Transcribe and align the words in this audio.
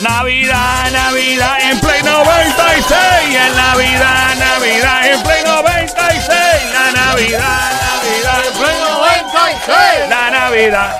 Navidad, 0.00 0.90
Navidad 0.92 1.58
en 1.60 1.80
Play 1.80 2.02
96. 2.02 2.96
En 3.34 3.56
Navidad, 3.56 4.36
Navidad 4.38 5.06
en 5.06 5.22
Play 5.22 5.42
96. 5.44 6.38
La 6.72 6.92
Navidad, 6.92 7.72
Navidad 7.82 8.46
en 8.46 8.52
Play 8.58 8.80
96. 8.80 10.08
La 10.08 10.30
Navidad. 10.30 10.96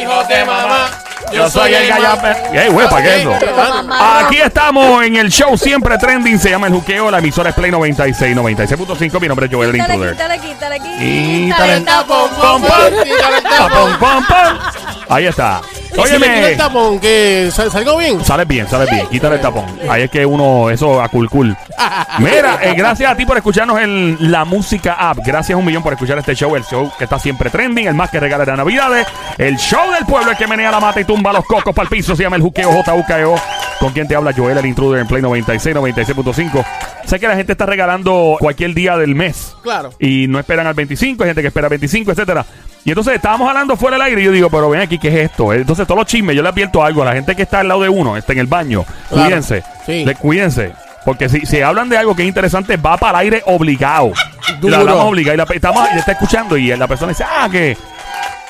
Hijos 0.00 0.28
de 0.28 0.44
mamá. 0.44 1.03
Yo 1.32 1.50
soy 1.50 1.74
el 1.74 1.88
gallape. 1.88 2.58
¡Ey, 2.58 2.68
güey, 2.68 2.88
para 2.88 3.02
qué 3.02 3.20
eso! 3.22 3.32
Aquí 4.24 4.36
estamos 4.38 5.02
en 5.04 5.16
el 5.16 5.30
show 5.30 5.56
siempre 5.56 5.98
trending. 5.98 6.38
Se 6.38 6.50
llama 6.50 6.66
El 6.68 6.74
Juqueo. 6.74 7.10
La 7.10 7.18
emisora 7.18 7.50
es 7.50 7.56
Play 7.56 7.70
96, 7.70 8.36
96.5. 8.36 9.20
Mi 9.20 9.28
nombre 9.28 9.46
es 9.46 9.52
Joel 9.52 9.70
el 9.70 9.74
Quítale, 9.76 9.94
Intruder. 9.94 10.14
quítale, 10.16 10.38
quítale, 10.40 10.80
Quítale 10.80 11.44
quítale. 11.46 11.72
el 11.74 11.84
tapón. 11.84 12.30
pom, 13.98 14.24
pom. 14.26 14.58
Ahí 15.08 15.26
está. 15.26 15.60
Le 15.96 16.26
quito 16.34 16.46
el 16.46 16.56
tapón, 16.56 16.98
que 17.00 17.50
sal- 17.52 17.70
salgo 17.70 17.96
bien. 17.96 18.24
Sales 18.24 18.46
bien, 18.48 18.68
sales 18.68 18.90
bien. 18.90 19.06
Quítale 19.08 19.36
el 19.36 19.40
tapón. 19.40 19.64
Ahí 19.88 20.02
es 20.02 20.10
que 20.10 20.26
uno, 20.26 20.70
eso 20.70 21.00
a 21.00 21.08
cool. 21.08 21.28
Mira, 22.18 22.58
eh, 22.62 22.74
gracias 22.76 23.10
a 23.10 23.16
ti 23.16 23.24
por 23.26 23.36
escucharnos 23.36 23.80
en 23.80 24.16
la 24.30 24.44
música 24.44 24.94
app. 24.94 25.18
Gracias 25.24 25.56
un 25.58 25.64
millón 25.64 25.82
por 25.82 25.92
escuchar 25.92 26.18
este 26.18 26.34
show, 26.34 26.54
el 26.56 26.64
show 26.64 26.90
que 26.98 27.04
está 27.04 27.18
siempre 27.18 27.50
trending, 27.50 27.86
el 27.86 27.94
más 27.94 28.10
que 28.10 28.20
regala 28.20 28.44
de 28.44 28.56
Navidades. 28.56 29.06
El 29.38 29.56
show 29.56 29.92
del 29.92 30.04
pueblo, 30.06 30.30
el 30.32 30.36
que 30.36 30.46
menea 30.46 30.70
la 30.70 30.80
mata 30.80 31.00
y 31.00 31.04
tumba 31.04 31.32
los 31.32 31.44
cocos 31.44 31.74
para 31.74 31.84
el 31.84 31.88
piso. 31.90 32.14
Se 32.16 32.22
llama 32.22 32.36
el 32.36 32.42
Juqueo 32.42 32.70
JUKEO. 32.82 33.34
Con 33.80 33.92
quien 33.92 34.06
te 34.06 34.14
habla 34.14 34.32
Joel, 34.34 34.56
el 34.58 34.66
intruder 34.66 35.00
en 35.00 35.06
Play 35.08 35.20
96, 35.20 35.74
96.5. 35.76 36.64
Sé 37.06 37.18
que 37.18 37.26
la 37.28 37.36
gente 37.36 37.52
está 37.52 37.66
regalando 37.66 38.36
cualquier 38.38 38.72
día 38.72 38.96
del 38.96 39.14
mes. 39.14 39.54
Claro. 39.62 39.90
Y 39.98 40.26
no 40.28 40.38
esperan 40.38 40.66
al 40.66 40.74
25, 40.74 41.22
hay 41.24 41.30
gente 41.30 41.42
que 41.42 41.48
espera 41.48 41.68
25, 41.68 42.12
etcétera. 42.12 42.46
Y 42.84 42.90
entonces 42.90 43.14
estábamos 43.14 43.48
hablando 43.48 43.76
fuera 43.76 43.96
del 43.96 44.06
aire 44.06 44.20
y 44.20 44.24
yo 44.26 44.32
digo, 44.32 44.50
pero 44.50 44.68
ven 44.68 44.82
aquí, 44.82 44.98
¿qué 44.98 45.08
es 45.08 45.30
esto? 45.30 45.52
Entonces 45.54 45.86
todos 45.86 45.98
los 45.98 46.06
chismes, 46.06 46.36
yo 46.36 46.42
le 46.42 46.48
advierto 46.50 46.84
algo 46.84 47.00
a 47.02 47.06
la 47.06 47.12
gente 47.14 47.34
que 47.34 47.42
está 47.42 47.60
al 47.60 47.68
lado 47.68 47.80
de 47.82 47.88
uno, 47.88 48.16
está 48.16 48.32
en 48.34 48.40
el 48.40 48.46
baño, 48.46 48.84
Claro. 49.08 49.24
cuídense, 49.24 49.62
Sí. 49.86 50.04
le- 50.04 50.14
cuídense. 50.14 50.72
Porque 51.06 51.28
si, 51.28 51.44
si 51.46 51.60
hablan 51.60 51.88
de 51.90 51.98
algo 51.98 52.14
que 52.16 52.22
es 52.22 52.28
interesante, 52.28 52.76
va 52.78 52.96
para 52.96 53.18
el 53.20 53.24
aire 53.24 53.42
obligado. 53.46 54.12
Duro. 54.60 54.84
La 54.84 54.94
obligado 54.96 55.34
y 55.34 55.36
la, 55.38 55.46
estamos, 55.54 55.86
y 55.94 55.98
está 55.98 56.12
escuchando 56.12 56.56
y 56.56 56.74
la 56.76 56.86
persona 56.88 57.10
dice, 57.10 57.24
ah, 57.24 57.48
que, 57.52 57.76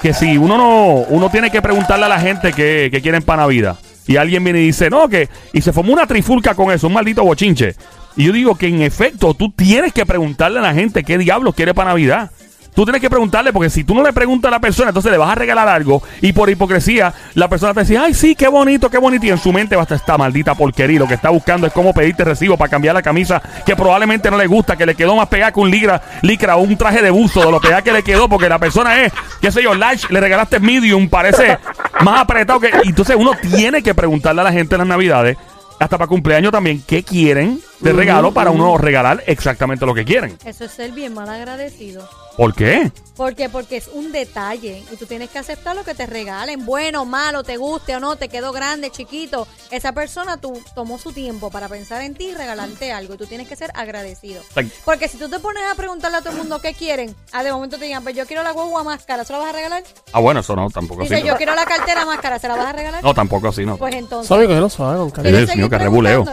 que 0.02 0.12
si 0.14 0.36
uno 0.36 0.56
no, 0.56 0.86
uno 1.08 1.30
tiene 1.30 1.50
que 1.50 1.60
preguntarle 1.62 2.06
a 2.06 2.08
la 2.08 2.20
gente 2.20 2.52
que, 2.52 2.88
que 2.92 3.00
quieren 3.02 3.22
para 3.22 3.42
Navidad. 3.42 3.76
Y 4.06 4.16
alguien 4.18 4.44
viene 4.44 4.60
y 4.60 4.66
dice, 4.66 4.90
no, 4.90 5.08
que, 5.08 5.28
y 5.52 5.62
se 5.62 5.72
formó 5.72 5.92
una 5.94 6.06
trifulca 6.06 6.54
con 6.54 6.70
eso, 6.70 6.86
un 6.88 6.92
maldito 6.92 7.24
bochinche. 7.24 7.74
Y 8.16 8.24
yo 8.26 8.32
digo 8.32 8.54
que 8.54 8.68
en 8.68 8.82
efecto, 8.82 9.34
tú 9.34 9.50
tienes 9.50 9.92
que 9.92 10.06
preguntarle 10.06 10.58
a 10.60 10.62
la 10.62 10.74
gente 10.74 11.02
qué 11.02 11.18
diablos 11.18 11.54
quiere 11.56 11.74
para 11.74 11.90
Navidad. 11.90 12.30
Tú 12.74 12.84
tienes 12.84 13.00
que 13.00 13.08
preguntarle, 13.08 13.52
porque 13.52 13.70
si 13.70 13.84
tú 13.84 13.94
no 13.94 14.02
le 14.02 14.12
preguntas 14.12 14.48
a 14.48 14.52
la 14.52 14.60
persona, 14.60 14.88
entonces 14.88 15.12
le 15.12 15.18
vas 15.18 15.30
a 15.30 15.36
regalar 15.36 15.68
algo 15.68 16.02
y 16.20 16.32
por 16.32 16.50
hipocresía 16.50 17.14
la 17.34 17.48
persona 17.48 17.72
te 17.72 17.80
dice, 17.80 17.96
ay, 17.96 18.14
sí, 18.14 18.34
qué 18.34 18.48
bonito, 18.48 18.90
qué 18.90 18.98
bonito. 18.98 19.26
Y 19.26 19.30
en 19.30 19.38
su 19.38 19.52
mente 19.52 19.76
va 19.76 19.82
a 19.82 19.84
estar 19.84 19.96
esta 19.96 20.18
maldita 20.18 20.54
porquería. 20.54 20.98
Lo 20.98 21.06
que 21.06 21.14
está 21.14 21.30
buscando 21.30 21.68
es 21.68 21.72
cómo 21.72 21.94
pedirte 21.94 22.24
recibo 22.24 22.56
para 22.56 22.68
cambiar 22.68 22.94
la 22.94 23.02
camisa 23.02 23.40
que 23.64 23.76
probablemente 23.76 24.28
no 24.30 24.36
le 24.36 24.48
gusta, 24.48 24.76
que 24.76 24.86
le 24.86 24.96
quedó 24.96 25.14
más 25.14 25.28
pegada 25.28 25.52
que 25.52 25.60
un 25.60 25.70
licra, 25.70 26.02
licra 26.22 26.56
o 26.56 26.62
un 26.62 26.76
traje 26.76 27.00
de 27.00 27.10
buzo 27.10 27.44
de 27.44 27.52
lo 27.52 27.60
pegada 27.60 27.82
que 27.82 27.92
le 27.92 28.02
quedó, 28.02 28.28
porque 28.28 28.48
la 28.48 28.58
persona 28.58 29.02
es, 29.02 29.12
qué 29.40 29.52
sé 29.52 29.62
yo, 29.62 29.74
large, 29.74 30.12
le 30.12 30.20
regalaste 30.20 30.58
medium, 30.58 31.08
parece 31.08 31.58
más 32.00 32.20
apretado 32.20 32.58
que. 32.58 32.70
Entonces 32.82 33.14
uno 33.16 33.32
tiene 33.40 33.82
que 33.82 33.94
preguntarle 33.94 34.40
a 34.40 34.44
la 34.44 34.52
gente 34.52 34.74
en 34.74 34.80
las 34.80 34.88
navidades, 34.88 35.36
hasta 35.78 35.96
para 35.96 36.08
cumpleaños 36.08 36.50
también, 36.50 36.82
qué 36.86 37.04
quieren 37.04 37.60
de 37.84 37.92
regalo 37.92 38.32
para 38.32 38.50
uno 38.50 38.78
regalar 38.78 39.22
exactamente 39.26 39.84
lo 39.84 39.94
que 39.94 40.06
quieren. 40.06 40.38
Eso 40.44 40.64
es 40.64 40.72
ser 40.72 40.92
bien 40.92 41.12
mal 41.12 41.28
agradecido. 41.28 42.08
¿Por 42.36 42.54
qué? 42.54 42.90
¿Por 43.14 43.36
qué? 43.36 43.48
Porque 43.48 43.76
es 43.76 43.88
un 43.88 44.10
detalle 44.10 44.82
y 44.90 44.96
tú 44.96 45.06
tienes 45.06 45.30
que 45.30 45.38
aceptar 45.38 45.76
lo 45.76 45.84
que 45.84 45.94
te 45.94 46.04
regalen, 46.06 46.66
bueno, 46.66 47.04
malo, 47.04 47.44
te 47.44 47.58
guste 47.58 47.94
o 47.94 48.00
no, 48.00 48.16
te 48.16 48.28
quedó 48.28 48.50
grande, 48.52 48.90
chiquito. 48.90 49.46
Esa 49.70 49.92
persona 49.92 50.38
tú 50.38 50.60
tomó 50.74 50.98
su 50.98 51.12
tiempo 51.12 51.50
para 51.50 51.68
pensar 51.68 52.02
en 52.02 52.14
ti 52.14 52.30
y 52.30 52.34
regalarte 52.34 52.90
algo 52.90 53.14
y 53.14 53.18
tú 53.18 53.26
tienes 53.26 53.46
que 53.46 53.54
ser 53.54 53.70
agradecido. 53.74 54.42
Ay. 54.56 54.72
Porque 54.84 55.06
si 55.06 55.16
tú 55.16 55.28
te 55.28 55.38
pones 55.38 55.62
a 55.70 55.76
preguntarle 55.76 56.16
a 56.16 56.20
todo 56.22 56.32
el 56.32 56.38
mundo 56.38 56.60
qué 56.60 56.74
quieren, 56.74 57.14
ah, 57.32 57.44
de 57.44 57.52
momento 57.52 57.78
te 57.78 57.84
digan, 57.84 58.02
pues 58.02 58.16
yo 58.16 58.26
quiero 58.26 58.42
la 58.42 58.50
guagua 58.50 58.82
más 58.82 59.04
cara, 59.04 59.24
¿se 59.24 59.32
la 59.32 59.38
vas 59.38 59.50
a 59.50 59.52
regalar? 59.52 59.84
Ah, 60.12 60.20
bueno, 60.20 60.40
eso 60.40 60.56
no, 60.56 60.70
tampoco 60.70 61.02
así. 61.02 61.14
Dice, 61.14 61.26
yo 61.26 61.36
quiero 61.36 61.54
la 61.54 61.66
cartera 61.66 62.04
más 62.04 62.18
cara, 62.18 62.40
¿se 62.40 62.48
la 62.48 62.56
vas 62.56 62.66
a 62.66 62.72
regalar? 62.72 63.04
No, 63.04 63.14
tampoco 63.14 63.48
así, 63.48 63.64
no. 63.64 63.76
Pues 63.76 63.94
entonces. 63.94 64.26
Sabe 64.26 64.48
que 64.48 64.54
no 64.54 64.68
sabe, 64.68 64.96
con 64.96 65.10
cariño. 65.10 65.36
Dios 65.36 65.50
¿quieres 65.50 65.56
mío, 65.56 65.70
qué 65.70 65.78
rebuleo. 65.78 66.24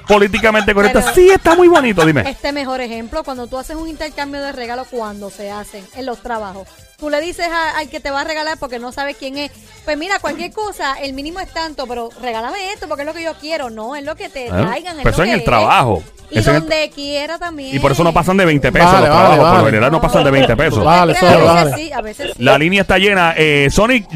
políticamente 0.07 0.73
correcta. 0.73 1.01
Pero- 1.01 1.13
sí, 1.15 1.29
está 1.29 1.55
muy 1.55 1.67
bonito, 1.67 2.05
dime. 2.05 2.29
Este 2.29 2.51
mejor 2.51 2.81
ejemplo, 2.81 3.23
cuando 3.23 3.47
tú 3.47 3.57
haces 3.57 3.75
un 3.75 3.87
intercambio 3.87 4.41
de 4.41 4.51
regalos, 4.51 4.87
cuando 4.89 5.29
se 5.29 5.51
hacen 5.51 5.85
en 5.95 6.05
los 6.05 6.21
trabajos. 6.21 6.67
Tú 6.97 7.09
le 7.09 7.19
dices 7.19 7.47
a- 7.47 7.77
al 7.77 7.89
que 7.89 7.99
te 7.99 8.09
va 8.09 8.21
a 8.21 8.23
regalar 8.23 8.57
porque 8.57 8.79
no 8.79 8.91
sabes 8.93 9.17
quién 9.17 9.37
es. 9.37 9.51
Pues 9.83 9.97
mira, 9.97 10.17
cualquier 10.19 10.51
cosa, 10.53 10.95
el 11.01 11.11
mínimo 11.13 11.39
es 11.41 11.49
tanto, 11.51 11.85
pero 11.87 12.09
regálame 12.21 12.71
esto 12.71 12.87
porque 12.87 13.01
es 13.01 13.07
lo 13.07 13.13
que 13.13 13.21
yo 13.23 13.33
quiero. 13.35 13.69
No, 13.69 13.95
es 13.97 14.03
lo 14.05 14.15
que 14.15 14.29
te 14.29 14.45
¿Eh? 14.47 14.49
traigan. 14.49 14.97
es 14.97 15.03
Pero 15.03 15.09
eso 15.09 15.17
lo 15.17 15.23
en 15.25 15.29
que 15.29 15.33
el 15.33 15.39
es. 15.41 15.45
trabajo. 15.45 16.03
Y 16.31 16.39
Eso 16.39 16.49
en 16.51 16.55
el- 16.55 16.61
donde 16.63 16.89
quiera 16.89 17.37
también. 17.37 17.75
Y 17.75 17.79
por 17.79 17.91
eso 17.91 18.03
no 18.03 18.13
pasan 18.13 18.37
de 18.37 18.45
20 18.45 18.71
pesos 18.71 18.91
Vale, 18.91 19.07
los 19.07 19.15
vale, 19.15 19.19
trabajos. 19.27 19.37
Por 19.37 19.47
lo 19.49 19.53
vale. 19.57 19.65
general 19.71 19.91
no 19.91 20.01
pasan 20.01 20.23
de 20.23 20.31
20 20.31 20.55
pesos. 20.57 20.83
Vale, 20.83 21.11
a 21.13 21.19
sorry, 21.19 21.33
veces 21.35 21.45
vale. 21.53 21.75
sí, 21.75 21.91
a 21.91 22.01
veces 22.01 22.31
sí. 22.35 22.43
La 22.43 22.57
línea 22.57 22.81
está 22.81 22.97
llena. 22.97 23.33
Eh, 23.37 23.67
Sonic, 23.69 24.07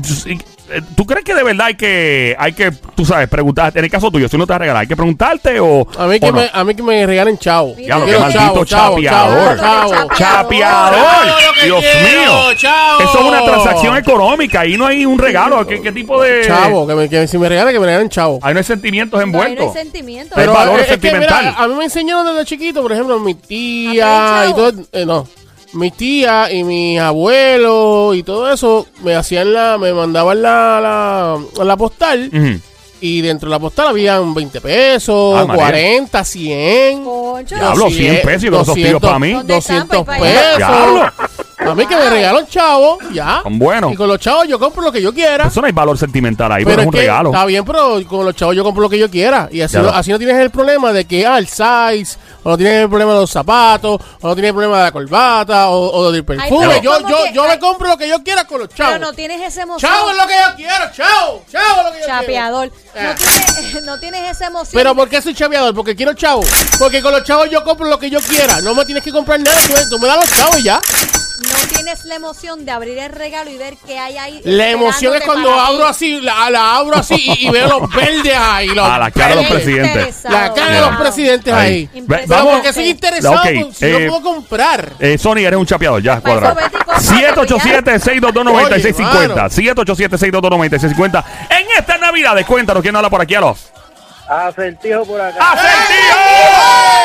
¿tú 0.96 1.06
crees 1.06 1.24
que 1.26 1.34
de 1.34 1.44
verdad 1.44 1.68
hay 1.68 1.76
que, 1.76 2.36
hay 2.38 2.54
que, 2.54 2.72
tú 2.96 3.06
sabes, 3.06 3.28
preguntar? 3.28 3.72
En 3.76 3.84
el 3.84 3.90
caso 3.92 4.10
tuyo, 4.12 4.28
si 4.30 4.36
uno 4.36 4.46
te 4.46 4.52
va 4.52 4.56
a 4.58 4.60
regalar, 4.60 4.82
¿hay 4.82 4.88
que 4.88 4.96
preguntarte 4.96 5.60
o.? 5.60 5.88
A 5.98 6.06
mí, 6.08 6.20
que 6.20 6.28
no? 6.32 6.38
me, 6.40 6.50
a 6.52 6.64
mí 6.64 6.76
que 6.76 6.84
me 6.84 7.06
regalen 7.06 7.38
chavo. 7.38 7.74
Diablo, 7.76 8.06
qué 8.06 8.12
Quiero 8.12 8.20
maldito 8.22 8.66
chavo, 8.66 8.96
chapeador. 9.02 9.58
chavo, 9.60 9.92
chavo. 9.92 10.10
¡Chapeador! 10.16 11.00
Chavo, 11.00 11.26
lo 11.48 11.54
que 11.60 11.66
Dios 11.66 11.82
quiero, 11.82 12.22
mío. 12.22 12.54
chavo. 12.56 13.00
Eso 13.02 13.20
es 13.20 13.26
una 13.26 13.44
transacción 13.44 13.98
económica. 13.98 14.60
Ahí 14.62 14.78
no 14.78 14.86
hay 14.86 15.06
un 15.06 15.18
regalo. 15.20 15.66
¿Qué, 15.66 15.82
qué 15.82 15.92
tipo 15.92 16.22
de.? 16.22 16.46
Chavo, 16.46 16.88
que, 16.88 16.96
me, 16.96 17.10
que 17.10 17.28
si 17.28 17.38
me 17.38 17.50
regalen, 17.50 17.74
que 17.74 17.80
me 17.80 17.86
regalen 17.86 18.10
chavo. 18.10 18.40
Ahí 18.42 18.54
no 18.54 18.60
hay 18.60 18.64
sentimientos 18.64 19.20
No, 19.20 19.26
ahí 19.26 19.32
no 19.32 19.40
hay 19.40 19.52
envueltos. 19.52 19.74
sentimiento. 19.74 20.36
Hay 20.36 20.42
Pero 20.42 20.54
valor 20.54 20.80
es, 20.80 20.92
es 20.92 20.98
que, 20.98 21.14
mira, 21.14 21.56
a 21.58 21.68
mí 21.68 21.76
me 21.76 21.84
enseñaron 21.86 22.26
desde 22.26 22.46
chiquito, 22.46 22.82
por 22.82 22.92
ejemplo, 22.92 23.20
mi 23.20 23.32
¿A 23.32 23.36
tía 23.48 24.46
y 24.50 24.54
todo, 24.54 24.72
eh, 24.92 25.06
no, 25.06 25.28
mi 25.74 25.92
tía 25.92 26.52
y 26.52 26.64
mis 26.64 27.00
abuelos 27.00 28.16
y 28.16 28.24
todo 28.24 28.52
eso 28.52 28.88
me 29.04 29.16
hacían 29.16 29.54
la, 29.54 29.78
me 29.78 29.94
mandaban 29.94 30.42
la, 30.42 31.38
la, 31.58 31.64
la 31.64 31.78
postal 31.78 32.30
y 33.02 33.22
dentro 33.22 33.48
de 33.48 33.52
la 33.56 33.60
postal 33.60 33.88
habían 33.88 34.34
20 34.34 34.60
pesos, 34.60 35.36
Ah, 35.38 35.46
María. 35.46 35.64
40, 35.64 36.24
100. 36.24 37.04
Concho, 37.06 37.56
Diablo, 37.56 37.90
100 37.90 38.22
pesos 38.24 38.44
y 38.44 38.48
todos 38.50 38.64
esos 38.64 38.76
tíos 38.76 39.02
para 39.02 39.20
mí. 39.20 39.32
¿Dónde 39.34 39.58
están? 39.58 39.88
200 39.88 40.06
Pues, 40.06 40.20
para 40.20 40.30
allá. 40.48 40.58
Diablo. 40.58 41.02
pesos. 41.18 41.46
A 41.60 41.76
mí 41.76 41.86
que 41.86 41.96
me 41.96 42.10
regalan 42.10 42.48
chavos, 42.48 42.98
ya. 43.14 43.42
Son 43.44 43.60
buenos. 43.60 43.94
Y 43.94 43.96
con 43.96 44.08
los 44.08 44.18
chavos 44.20 44.48
yo 44.48 44.58
compro 44.60 44.82
lo 44.82 44.92
que 44.92 45.02
yo 45.02 45.14
quiera. 45.14 45.46
Eso 45.48 45.62
no 45.62 45.68
hay 45.68 45.74
valor 45.74 45.98
sentimental 45.98 46.52
ahí, 46.52 46.64
pero, 46.66 46.78
Pero 46.78 46.82
es 46.82 46.88
un 46.88 46.92
que 46.94 47.00
regalo. 47.00 47.30
está 47.30 47.46
bien, 47.46 47.64
pero 47.66 48.02
con 48.08 48.26
los 48.26 48.36
chavos 48.36 48.56
yo 48.56 48.64
compro 48.64 48.82
lo 48.82 48.90
que 48.90 48.98
yo 48.98 49.10
quiera. 49.10 49.48
Y 49.52 49.62
así, 49.62 49.78
no, 49.78 49.84
lo- 49.84 49.94
así 49.94 50.10
no 50.12 50.18
tienes 50.18 50.38
el 50.38 50.50
problema 50.50 50.92
de 50.92 51.06
que, 51.06 51.26
ah, 51.26 51.38
el 51.38 51.48
size, 51.48 52.18
o 52.44 52.50
no 52.50 52.58
tienes 52.58 52.82
el 52.84 52.90
problema 52.90 53.14
de 53.14 53.20
los 53.22 53.30
zapatos, 53.32 54.00
o 54.22 54.28
no 54.28 54.34
tienes 54.36 54.50
el 54.50 54.56
problema 54.56 54.78
de 54.80 54.84
la 54.84 54.92
corbata, 54.92 55.70
o, 55.70 55.92
o 55.92 56.12
del 56.12 56.24
perfume. 56.26 56.80
yo 56.82 56.94
¿cómo 56.94 57.10
yo, 57.10 57.24
que- 57.26 57.34
yo 57.34 57.44
ay? 57.44 57.50
me 57.50 57.60
compro 57.60 57.88
lo 57.88 57.98
que 57.98 58.08
yo 58.08 58.24
quiera 58.24 58.46
con 58.46 58.60
los 58.60 58.70
chavos. 58.70 58.94
Pero 58.94 59.06
no 59.06 59.14
tienes 59.14 59.42
esa 59.42 59.62
emoción. 59.64 59.92
Chavo 59.92 60.12
es 60.12 60.18
lo 60.18 60.28
que 60.28 60.34
yo 60.34 60.56
quiero, 60.56 60.86
chavo. 60.94 61.46
Chavo 61.52 61.80
es 61.82 61.86
lo 61.86 61.92
que 61.94 62.00
yo 62.02 62.06
Chapeador. 62.08 62.72
quiero. 62.94 63.10
No, 63.10 63.16
tienes, 63.16 63.84
no 63.86 64.00
tienes 64.00 64.32
esa 64.32 64.48
emoción. 64.48 64.74
Pero 64.74 64.96
¿por 64.96 65.10
qué 65.10 65.22
soy 65.22 65.34
chaveador? 65.34 65.74
Porque 65.76 65.96
quiero 65.96 66.14
chavo. 66.14 66.44
Porque 66.80 67.02
con 67.02 67.12
los 67.12 67.24
chavos 67.24 67.50
yo 67.50 67.64
compro 67.64 67.88
lo 67.88 68.00
que 68.00 68.10
yo 68.10 68.20
quiera. 68.22 68.62
No 68.62 68.74
me 68.76 68.86
tienes 68.86 69.04
que 69.04 69.12
comprar 69.12 69.40
nada. 69.40 69.60
Tú, 69.68 69.74
me- 69.74 69.86
tú 69.90 70.00
me 70.00 70.08
das 70.08 70.18
los 70.18 70.30
chavos 70.38 70.60
y 70.60 70.64
ya. 70.64 70.80
no 71.40 71.68
tienes 71.74 72.04
la 72.06 72.16
emoción 72.16 72.66
de 72.66 72.72
abrir 72.72 72.98
el 72.98 73.12
regalo 73.14 73.50
y 73.50 73.58
ver 73.58 73.76
qué 73.88 73.98
hay 73.98 74.18
ahí. 74.18 74.42
La 74.44 74.70
emoción 74.70 75.16
es 75.16 75.22
cuando 75.24 75.48
ti. 75.54 75.56
abro 75.58 75.86
así, 75.88 76.20
la, 76.20 76.50
la 76.50 76.76
abro 76.76 76.98
así 76.98 77.16
y, 77.16 77.48
y 77.48 77.50
veo 77.50 77.80
los 77.80 77.90
verdes 77.96 78.36
ahí. 78.38 78.68
Los 78.68 78.86
A 78.86 78.98
la 79.00 79.10
cara 79.12 79.30
de 79.30 79.36
los 79.44 79.46
presidentes. 79.46 80.24
La 80.26 80.54
cara 80.54 80.72
de 80.72 80.82
los 80.82 80.96
presidentes 80.98 81.54
Ahí. 81.54 81.90
ahí. 81.94 82.04
Pero 82.30 82.40
Vamos. 82.46 82.54
porque 82.60 82.74
soy 82.74 82.90
interesado, 82.90 83.36
Ok, 83.36 83.42
pues, 83.64 83.78
si 83.78 83.86
eh, 83.86 84.06
no 84.08 84.12
puedo 84.20 84.36
comprar. 84.36 84.90
Eh, 85.00 85.18
Sony, 85.18 85.38
eres 85.40 85.58
un 85.60 85.66
chapeador, 85.66 86.02
ya, 86.02 86.22
Para 86.22 86.40
cuadrado. 86.40 86.60
eso 86.60 86.70
vete 86.70 86.78
y 86.78 86.86
cómprate 86.86 88.00
787-622-9650. 88.00 89.46
Oye, 89.58 89.74
787-622-9650. 89.74 91.24
En 91.50 91.68
esta 91.78 91.98
Navidad, 91.98 92.36
cuéntanos 92.46 92.82
quién 92.84 92.96
habla 92.96 93.10
por 93.10 93.22
aquí 93.22 93.36
a 93.36 93.42
los. 93.42 93.58
Acertijo 94.30 95.06
por 95.06 95.20
acá. 95.20 95.54
¡Acertijo! 95.54 96.20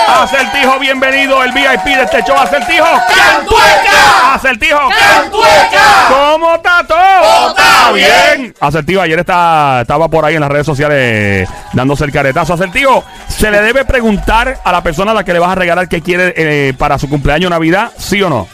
¡Acertijo, 0.09 0.79
bienvenido! 0.79 1.43
El 1.43 1.53
VIP 1.53 1.85
de 1.85 2.03
este 2.03 2.23
show, 2.23 2.37
Acertijo. 2.37 2.85
¡Cantueca! 2.85 4.35
¡Acertijo! 4.35 4.79
¡Cantueca! 4.91 6.09
¿Cómo 6.11 6.55
está 6.57 6.87
todo? 6.87 7.49
está 7.49 7.93
bien. 7.93 8.55
Asertivo, 8.61 9.01
ayer 9.01 9.19
está, 9.19 9.81
estaba 9.81 10.07
por 10.09 10.23
ahí 10.27 10.35
en 10.35 10.43
las 10.43 10.51
redes 10.51 10.67
sociales 10.67 11.49
dándose 11.73 12.05
el 12.05 12.13
caretazo. 12.13 12.53
Asertivo, 12.53 13.03
¿se 13.27 13.51
le 13.51 13.63
debe 13.63 13.87
preguntar 13.87 14.61
a 14.63 14.71
la 14.71 14.83
persona 14.83 15.13
a 15.13 15.15
la 15.15 15.25
que 15.25 15.33
le 15.33 15.39
vas 15.39 15.53
a 15.53 15.55
regalar 15.55 15.89
qué 15.89 16.03
quiere 16.03 16.35
eh, 16.37 16.75
para 16.75 16.99
su 16.99 17.09
cumpleaños 17.09 17.47
o 17.47 17.51
Navidad? 17.51 17.91
¿Sí 17.97 18.21
o 18.21 18.29
no? 18.29 18.47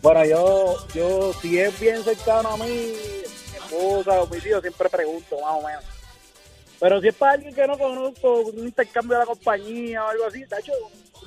Bueno, 0.00 0.24
yo, 0.24 0.76
yo, 0.94 1.32
si 1.42 1.58
es 1.58 1.78
bien 1.78 2.02
cercano 2.02 2.54
a 2.54 2.56
mí, 2.56 2.64
mi 2.64 3.58
esposa 3.58 4.12
o 4.22 4.26
mi 4.28 4.40
tío, 4.40 4.62
siempre 4.62 4.88
pregunto, 4.88 5.36
más 5.42 5.52
o 5.52 5.66
menos. 5.66 5.91
Pero 6.82 7.00
si 7.00 7.06
es 7.06 7.14
para 7.14 7.34
alguien 7.34 7.54
que 7.54 7.64
no 7.64 7.78
conozco, 7.78 8.40
un 8.40 8.58
intercambio 8.58 9.16
de 9.16 9.20
la 9.20 9.26
compañía 9.26 10.04
o 10.04 10.08
algo 10.08 10.26
así, 10.26 10.44
tacho, 10.48 10.72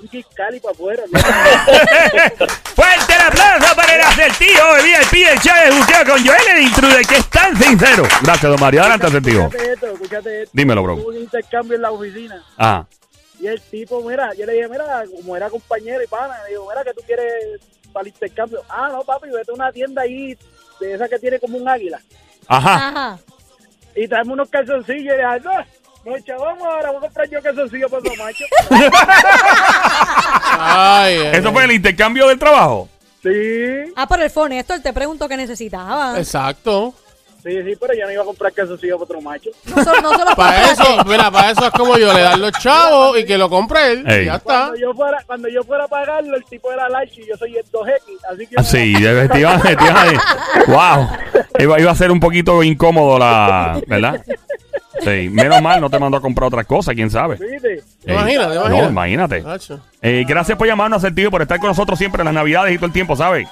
un 0.02 0.10
fiscal 0.10 0.54
y 0.54 0.60
para 0.60 0.74
afuera. 0.74 1.04
¿no? 1.10 1.18
Fuerte 2.76 3.14
el 3.16 3.22
aplauso 3.22 3.74
para 3.74 3.96
el 3.96 4.02
acertijo 4.02 4.76
de 4.76 4.84
VIP 4.84 5.26
del 5.30 5.40
show 5.40 5.56
de 5.56 5.72
Juqueo 5.72 6.14
con 6.14 6.28
Joel 6.28 6.58
el 6.58 6.62
intruder, 6.62 7.06
que 7.08 7.16
es 7.16 7.30
tan 7.30 7.56
sincero. 7.56 8.04
Gracias, 8.22 8.52
don 8.52 8.60
Mario. 8.60 8.82
Adelante, 8.82 9.08
acertijo. 9.08 9.44
Escúchate 9.44 9.72
esto, 9.72 9.86
escúchate 9.94 10.42
esto. 10.44 10.52
Dímelo, 10.54 10.84
bro. 10.84 10.96
Tuve 10.98 11.16
un 11.16 11.22
intercambio 11.24 11.76
en 11.78 11.82
la 11.84 11.92
oficina. 11.92 12.44
Ah, 12.58 12.86
Y 13.40 13.48
el 13.48 13.62
tipo, 13.62 14.02
mira, 14.02 14.34
yo 14.34 14.46
le 14.46 14.52
dije, 14.56 14.68
mira, 14.68 15.06
como 15.16 15.38
era 15.38 15.50
compañero 15.50 16.04
y 16.04 16.08
pana, 16.08 16.36
le 16.44 16.50
digo, 16.50 16.68
mira, 16.70 16.84
que 16.84 16.94
tú 16.94 17.02
quieres 17.06 17.62
para 17.94 18.02
el 18.02 18.08
intercambio? 18.10 18.62
Ah, 18.68 18.90
no, 18.92 19.04
papi, 19.04 19.30
vete 19.30 19.52
a 19.52 19.54
una 19.54 19.72
tienda 19.72 20.02
ahí, 20.02 20.38
de 20.82 20.96
esa 20.96 21.08
que 21.08 21.18
tiene 21.18 21.40
como 21.40 21.58
un 21.58 21.70
águila, 21.70 22.02
ajá. 22.46 22.90
Ajá. 22.90 23.20
Y 23.96 24.08
traeme 24.08 24.34
unos 24.34 24.50
calzoncillos. 24.50 25.02
Y 25.02 25.08
le 25.08 25.16
dije, 25.16 25.40
no, 25.44 26.12
no, 26.12 26.20
chavamos, 26.20 26.64
ahora 26.64 26.90
voy 26.90 26.98
a 26.98 27.02
comprar 27.02 27.30
yo 27.30 27.42
calzoncillos 27.42 27.90
para 27.92 28.04
los 28.04 28.18
machos. 28.18 28.48
Ay, 30.60 31.18
ay, 31.18 31.30
¿Eso 31.34 31.52
fue 31.52 31.64
el 31.66 31.72
intercambio 31.72 32.28
del 32.28 32.40
trabajo? 32.40 32.90
sí, 33.24 33.92
Ah, 33.96 34.08
por 34.08 34.22
el 34.22 34.30
phone, 34.30 34.54
esto 34.54 34.80
te 34.82 34.94
preguntó 34.94 35.28
qué 35.28 35.38
necesitaba. 35.38 36.18
Exacto. 36.20 36.94
Sí, 37.46 37.64
sí, 37.64 37.78
pero 37.80 37.94
yo 37.94 38.06
no 38.06 38.12
iba 38.12 38.22
a 38.24 38.26
comprar 38.26 38.52
calzoncillos 38.52 38.98
para 38.98 39.04
otro 39.04 39.22
macho. 39.22 39.50
No 39.66 39.84
solo, 39.84 40.02
no 40.02 40.36
Para 40.36 40.72
eso, 40.72 41.04
mira, 41.06 41.32
para 41.32 41.52
eso 41.52 41.66
es 41.66 41.72
como 41.72 41.98
yo, 41.98 42.14
le 42.14 42.22
dan 42.22 42.42
los 42.42 42.52
chavos 42.54 43.18
y 43.20 43.26
que 43.26 43.38
lo 43.38 43.50
compre 43.50 43.92
él. 43.92 44.04
Ey. 44.08 44.24
Y 44.24 44.26
ya 44.26 44.36
está. 44.36 44.68
Cuando 44.68 44.76
yo 44.78 44.94
fuera, 44.94 45.24
cuando 45.26 45.48
yo 45.48 45.64
fuera 45.64 45.84
a 45.86 45.88
pagarlo, 45.88 46.36
el 46.36 46.44
tipo 46.46 46.72
era 46.72 46.90
large 46.90 47.22
y 47.22 47.28
yo 47.28 47.38
soy 47.38 47.56
el 47.56 47.66
2X, 47.66 48.20
así 48.32 48.48
que... 48.48 48.64
Sí, 48.64 48.94
efectivamente. 48.96 49.78
wow. 50.68 51.08
Iba, 51.60 51.80
iba 51.80 51.92
a 51.92 51.96
ser 51.96 52.12
un 52.12 52.20
poquito 52.20 52.64
incómodo 52.64 53.18
la. 53.18 53.80
¿Verdad? 53.88 54.22
Sí, 55.02 55.30
menos 55.30 55.62
mal 55.62 55.82
no 55.82 55.90
te 55.90 56.00
mandó 56.00 56.18
a 56.18 56.22
comprar 56.22 56.48
otra 56.48 56.64
cosa, 56.64 56.94
quién 56.94 57.10
sabe. 57.10 57.36
¿Viste? 57.36 57.84
¿Te 58.04 58.14
imaginas? 58.14 58.48
¿Te 58.50 58.70
No, 58.70 58.90
imagínate. 58.90 59.44
Eh, 60.02 60.26
gracias 60.28 60.58
por 60.58 60.68
llamarnos, 60.68 61.04
Asertivo, 61.04 61.32
por 61.32 61.42
estar 61.42 61.60
con 61.60 61.70
nosotros 61.70 62.00
siempre 62.00 62.22
en 62.22 62.26
las 62.26 62.34
Navidades 62.34 62.74
y 62.74 62.78
todo 62.78 62.88
el 62.88 62.94
tiempo, 62.94 63.16
¿sabes? 63.16 63.48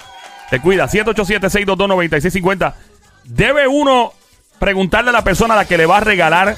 Te 0.50 0.60
cuida. 0.60 0.88
787-622-9650. 0.88 2.74
Debe 3.24 3.68
uno 3.68 4.14
preguntarle 4.60 5.10
a 5.10 5.14
la 5.14 5.24
persona 5.24 5.54
a 5.54 5.58
la 5.58 5.66
que 5.66 5.78
le 5.78 5.86
va 5.86 5.98
a 5.98 6.02
regalar 6.02 6.56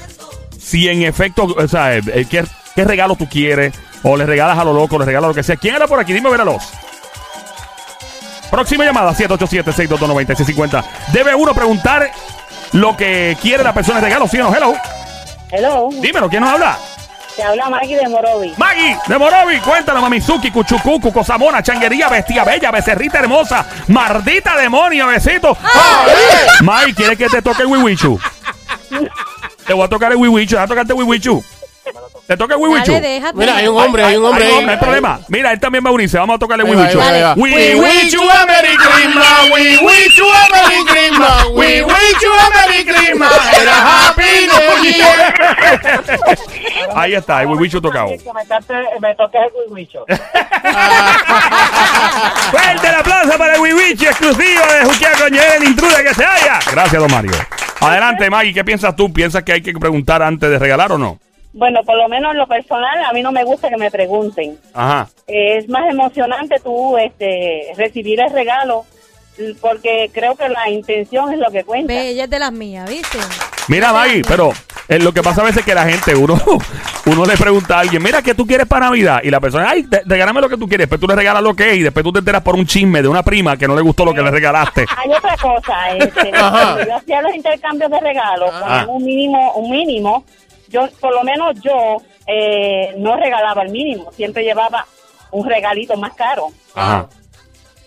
si 0.58 0.88
en 0.88 1.02
efecto, 1.02 1.44
o 1.44 1.68
sea, 1.68 1.96
eh, 1.96 2.02
eh, 2.12 2.26
qué, 2.28 2.44
qué 2.74 2.84
regalo 2.84 3.16
tú 3.16 3.28
quieres, 3.28 3.74
o 4.02 4.16
le 4.16 4.26
regalas 4.26 4.58
a 4.58 4.64
lo 4.64 4.72
loco, 4.72 4.98
le 4.98 5.04
regalas 5.04 5.28
lo 5.28 5.34
que 5.34 5.42
sea. 5.42 5.56
¿Quién 5.56 5.76
era 5.76 5.86
por 5.86 5.98
aquí? 5.98 6.12
Dime, 6.12 6.30
véralos. 6.30 6.62
Próxima 8.50 8.84
llamada, 8.84 9.12
787-622-9650. 9.14 10.84
Debe 11.12 11.34
uno 11.34 11.54
preguntar 11.54 12.10
lo 12.72 12.96
que 12.96 13.36
quiere 13.40 13.62
la 13.64 13.74
persona 13.74 14.00
de 14.00 14.06
regalo, 14.06 14.28
¿sí 14.28 14.38
o 14.38 14.44
no? 14.44 14.54
Hello. 14.54 14.74
Hello, 15.50 15.88
Dímelo, 16.00 16.28
¿quién 16.28 16.42
nos 16.42 16.52
habla? 16.52 16.78
Te 17.36 17.42
habla 17.42 17.68
Maggie 17.68 17.96
de 17.96 18.08
Morovi. 18.08 18.54
Maggie 18.56 18.96
de 19.06 19.18
Morovi, 19.18 19.58
cuéntanos, 19.60 20.02
Mamizuki, 20.02 20.50
Cuchucucu, 20.50 21.12
Cosamona, 21.12 21.62
Changuería, 21.62 22.08
Bestia 22.08 22.44
Bella, 22.44 22.70
Becerrita 22.70 23.18
Hermosa, 23.18 23.66
Mardita 23.88 24.56
Demonio, 24.56 25.06
besito. 25.06 25.56
Maggie, 26.62 26.94
¿quieres 26.94 27.18
que 27.18 27.28
te 27.28 27.42
toque 27.42 27.62
el 27.62 27.68
Wiwichu? 27.68 28.18
Te 29.66 29.74
voy 29.74 29.84
a 29.84 29.88
tocar 29.88 30.12
el 30.12 30.18
Wiwichu, 30.18 30.56
¿vas 30.56 30.64
a 30.64 30.68
tocarte 30.68 30.92
el 30.92 30.98
Wiwichu? 30.98 31.44
¿Te 32.26 32.36
toca 32.36 32.54
el 32.54 32.60
Wiwichu? 32.60 32.92
Dale, 32.92 33.08
déjate. 33.08 33.38
Mira, 33.38 33.56
hay 33.56 33.68
un 33.68 33.80
hombre, 33.80 34.02
hay 34.02 34.16
un 34.16 34.24
hombre 34.24 34.44
Ay, 34.44 34.50
ahí. 34.50 34.56
no, 34.56 34.66
no 34.66 34.72
hay 34.72 34.78
problema. 34.78 35.20
Mira, 35.28 35.52
él 35.52 35.60
también 35.60 35.84
va 35.84 35.90
a 35.90 35.92
unirse. 35.92 36.18
Vamos 36.18 36.34
a 36.36 36.38
tocarle 36.38 36.64
Wiwichu. 36.64 36.98
We 37.36 37.76
wish 37.76 38.12
you 38.12 38.22
a 38.28 38.46
Merry 38.46 38.76
Christmas. 38.76 39.50
We 39.54 39.78
wish 39.86 40.16
you 40.16 40.26
a 40.28 40.48
Merry 40.50 40.84
Christmas. 40.86 41.44
We 41.54 41.82
wish 41.84 42.20
you 42.20 42.32
a 42.32 42.50
Merry 42.50 42.84
Christmas. 42.84 43.32
And 43.60 43.68
a 43.68 44.08
Happy 44.08 44.48
New 44.48 44.82
Year. 44.82 45.34
Ahí 46.96 47.14
está, 47.14 47.42
el 47.42 47.48
Wiwichu 47.48 47.80
tocado. 47.80 48.08
Que 48.08 48.18
me, 49.00 49.14
toque 49.14 49.38
el 49.38 49.74
guicho. 49.74 50.04
Fuerte 52.50 52.88
el 52.88 52.94
aplauso 52.94 53.38
para 53.38 53.54
el 53.54 53.60
Wiwichi 53.60 54.06
exclusivo 54.06 54.62
de 54.72 54.84
Juquea 54.84 55.12
Coñel, 55.12 55.52
el 55.58 55.64
intruder 55.64 56.04
que 56.04 56.14
se 56.14 56.24
haya. 56.24 56.58
Gracias, 56.72 57.00
don 57.00 57.10
Mario. 57.10 57.32
Adelante, 57.80 58.28
Maggie, 58.30 58.54
¿qué 58.54 58.64
piensas 58.64 58.96
tú? 58.96 59.12
¿Piensas 59.12 59.44
que 59.44 59.52
hay 59.52 59.62
que 59.62 59.72
preguntar 59.74 60.22
antes 60.22 60.50
de 60.50 60.58
regalar 60.58 60.90
o 60.92 60.98
no? 60.98 61.20
Bueno, 61.56 61.80
por 61.84 61.96
lo 61.96 62.06
menos 62.08 62.32
en 62.32 62.38
lo 62.38 62.46
personal, 62.46 63.02
a 63.04 63.12
mí 63.14 63.22
no 63.22 63.32
me 63.32 63.42
gusta 63.42 63.70
que 63.70 63.76
me 63.78 63.90
pregunten. 63.90 64.58
Ajá. 64.74 65.08
Eh, 65.26 65.56
es 65.56 65.68
más 65.70 65.88
emocionante 65.90 66.56
tú 66.62 66.98
este, 66.98 67.72
recibir 67.76 68.20
el 68.20 68.30
regalo, 68.30 68.84
porque 69.60 70.10
creo 70.12 70.34
que 70.34 70.48
la 70.48 70.68
intención 70.70 71.32
es 71.32 71.38
lo 71.38 71.50
que 71.50 71.64
cuenta. 71.64 71.92
Ve, 71.92 72.08
ella 72.10 72.24
es 72.24 72.30
de 72.30 72.38
las 72.38 72.52
mías, 72.52 72.88
¿viste? 72.88 73.18
Mira, 73.68 73.92
Maggie, 73.92 74.22
pero 74.26 74.52
eh, 74.88 74.98
lo 74.98 75.12
que 75.12 75.22
pasa 75.22 75.40
a 75.40 75.44
veces 75.44 75.58
es 75.60 75.64
que 75.64 75.74
la 75.74 75.84
gente, 75.88 76.14
uno, 76.14 76.38
uno 77.06 77.24
le 77.24 77.36
pregunta 77.36 77.76
a 77.76 77.80
alguien, 77.80 78.02
mira, 78.02 78.22
¿qué 78.22 78.34
tú 78.34 78.46
quieres 78.46 78.66
para 78.66 78.86
Navidad? 78.86 79.20
Y 79.24 79.30
la 79.30 79.40
persona, 79.40 79.70
ay, 79.70 79.82
te- 79.84 80.02
regálame 80.06 80.40
lo 80.40 80.48
que 80.48 80.56
tú 80.56 80.68
quieres. 80.68 80.84
Después 80.84 81.00
tú 81.00 81.06
le 81.08 81.16
regalas 81.16 81.42
lo 81.42 81.54
que 81.54 81.70
es 81.70 81.76
y 81.78 81.82
después 81.82 82.04
tú 82.04 82.12
te 82.12 82.20
enteras 82.20 82.42
por 82.42 82.54
un 82.54 82.66
chisme 82.66 83.02
de 83.02 83.08
una 83.08 83.22
prima 83.22 83.56
que 83.56 83.66
no 83.66 83.74
le 83.74 83.82
gustó 83.82 84.04
lo 84.04 84.14
que 84.14 84.22
le 84.22 84.30
regalaste. 84.30 84.86
Hay 84.96 85.10
otra 85.10 85.36
cosa, 85.38 85.90
este, 85.96 86.30
yo 86.86 86.96
hacía 86.96 87.22
los 87.22 87.34
intercambios 87.34 87.90
de 87.90 88.00
regalos, 88.00 88.50
Ajá. 88.52 88.86
ponían 88.86 88.88
un 88.90 89.04
mínimo, 89.04 89.52
un 89.54 89.70
mínimo, 89.70 90.24
yo, 90.68 90.88
por 91.00 91.14
lo 91.14 91.22
menos 91.22 91.60
yo, 91.60 91.96
eh, 92.26 92.94
no 92.98 93.16
regalaba 93.16 93.62
el 93.62 93.70
mínimo, 93.70 94.12
siempre 94.12 94.44
llevaba 94.44 94.86
un 95.30 95.48
regalito 95.48 95.96
más 95.96 96.14
caro. 96.14 96.48
Ajá. 96.74 97.08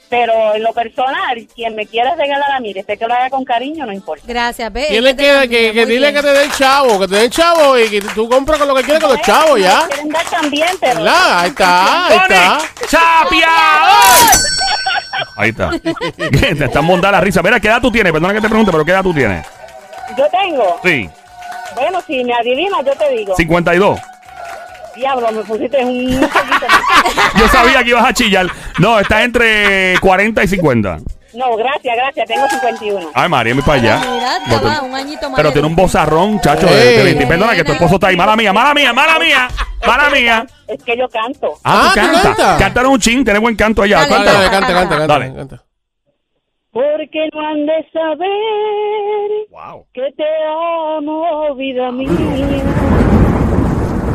Pero 0.10 0.56
en 0.56 0.64
lo 0.64 0.74
personal, 0.74 1.48
quien 1.54 1.76
me 1.76 1.86
quiera 1.86 2.16
regalar 2.16 2.52
a 2.54 2.60
mí, 2.60 2.74
desde 2.74 2.98
que 2.98 3.06
lo 3.08 3.14
haga 3.14 3.30
con 3.30 3.46
cariño, 3.46 3.86
no 3.86 3.94
importa. 3.94 4.24
Gracias, 4.28 4.74
de 4.74 5.02
las 5.02 5.14
que, 5.14 5.48
que, 5.48 5.72
que 5.72 5.86
dile 5.86 6.12
bien. 6.12 6.16
que 6.16 6.22
te 6.22 6.34
dé 6.34 6.44
el 6.46 6.52
chavo, 6.52 7.00
que 7.00 7.08
te 7.08 7.16
dé 7.16 7.26
el 7.26 7.30
chavo 7.30 7.78
y 7.78 7.90
que 7.90 8.02
tú 8.02 8.28
compras 8.28 8.58
con 8.58 8.68
lo 8.68 8.74
que 8.74 8.84
quieres 8.84 9.04
con 9.04 9.12
los 9.12 9.22
chavos, 9.22 9.60
ya. 9.60 9.86
Quieren 9.88 10.10
dar 10.10 10.26
también, 10.26 10.70
pero... 10.80 10.96
¿Verdad? 10.96 11.40
Ahí 11.40 11.50
está, 11.50 12.08
ahí 12.08 12.18
está. 12.18 12.58
¡Chapeador! 12.88 14.50
Ahí 15.36 15.50
está. 15.50 15.70
te 16.58 16.66
están 16.66 16.86
montando 16.86 17.12
la 17.12 17.22
risa. 17.22 17.44
Mira, 17.44 17.60
¿qué 17.60 17.68
edad 17.68 17.80
tú 17.80 17.92
tienes? 17.92 18.12
Perdona 18.12 18.34
que 18.34 18.42
te 18.42 18.50
pregunte, 18.50 18.72
pero 18.72 18.84
¿qué 18.84 18.92
edad 18.92 19.04
tú 19.04 19.14
tienes? 19.14 19.46
Yo 20.18 20.26
tengo, 20.30 20.80
Sí, 20.84 21.08
bueno, 21.76 22.00
si 22.06 22.24
me 22.24 22.34
adivinas, 22.34 22.80
yo 22.86 22.94
te 22.94 23.10
digo. 23.16 23.36
52. 23.36 24.00
Diablo, 24.96 25.32
me 25.32 25.44
pusiste 25.44 25.78
un 25.86 26.20
poquito. 26.34 26.66
Yo 27.38 27.48
sabía 27.48 27.84
que 27.84 27.90
ibas 27.90 28.06
a 28.06 28.14
chillar. 28.14 28.48
No, 28.80 29.00
está 29.00 29.24
entre 29.24 29.98
40 30.02 30.44
y 30.44 30.48
50. 30.48 30.98
No, 31.36 31.56
gracias, 31.56 31.96
gracias, 31.96 32.28
tengo 32.28 32.48
51. 32.50 33.12
Ay, 33.14 33.30
María, 33.30 33.54
mi 33.54 33.62
para 33.62 33.80
allá. 33.80 33.98
Mira, 34.00 34.40
No, 34.48 34.62
va, 34.64 34.80
tú- 34.80 34.86
un 34.88 34.96
añito 34.96 35.30
más. 35.30 35.38
Pero 35.38 35.52
tiene 35.54 35.68
un 35.68 35.76
bozarrón, 35.76 36.42
chacho. 36.42 36.66
de- 36.66 36.90
Ey. 37.02 37.14
de- 37.14 37.20
de- 37.20 37.28
perdona 37.28 37.56
que 37.56 37.64
tu 37.64 37.72
esposo 37.72 37.96
está 37.96 38.08
ahí. 38.08 38.18
Mala 38.18 38.36
mía, 38.36 38.52
mala 38.52 38.74
mía, 38.74 38.92
mala 38.94 39.20
mía, 39.20 39.48
mala 39.86 40.10
mía. 40.10 40.46
Es 40.68 40.84
que 40.84 40.98
yo 40.98 41.08
canto. 41.08 41.54
Ah, 41.64 41.92
Ah, 41.92 41.94
tú 41.94 42.00
¿tú 42.00 42.06
cantas. 42.08 42.24
cantas? 42.24 42.60
Cántanos 42.60 42.92
un 42.92 43.00
chin, 43.00 43.24
tienes 43.24 43.42
buen 43.44 43.56
canto 43.56 43.84
allá. 43.84 44.06
Dale, 44.08 44.26
dale, 44.26 44.50
canta, 44.50 44.74
canta, 44.74 44.98
canta, 44.98 45.08
Dale. 45.08 45.34
canta. 45.36 45.64
Porque 46.72 47.30
no 47.34 47.42
han 47.48 47.66
de 47.66 47.90
saber 47.92 48.30
Wow. 49.50 49.86
que 49.94 50.02
te 50.16 50.24
amo, 50.98 51.56
vida 51.56 51.92
mía. 51.92 52.10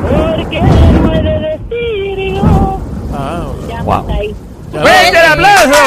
Porque 0.03 0.61
no 0.61 1.13
he 1.15 1.23
de 1.23 1.39
decir 1.59 2.35
yo. 2.37 2.79
Ah, 3.13 3.47
Ya 3.69 3.83
Wow. 3.83 4.01
está 4.03 4.15
ahí. 4.15 4.35
¡Fuerte 4.71 5.19
el 5.19 5.27
aplauso! 5.33 5.83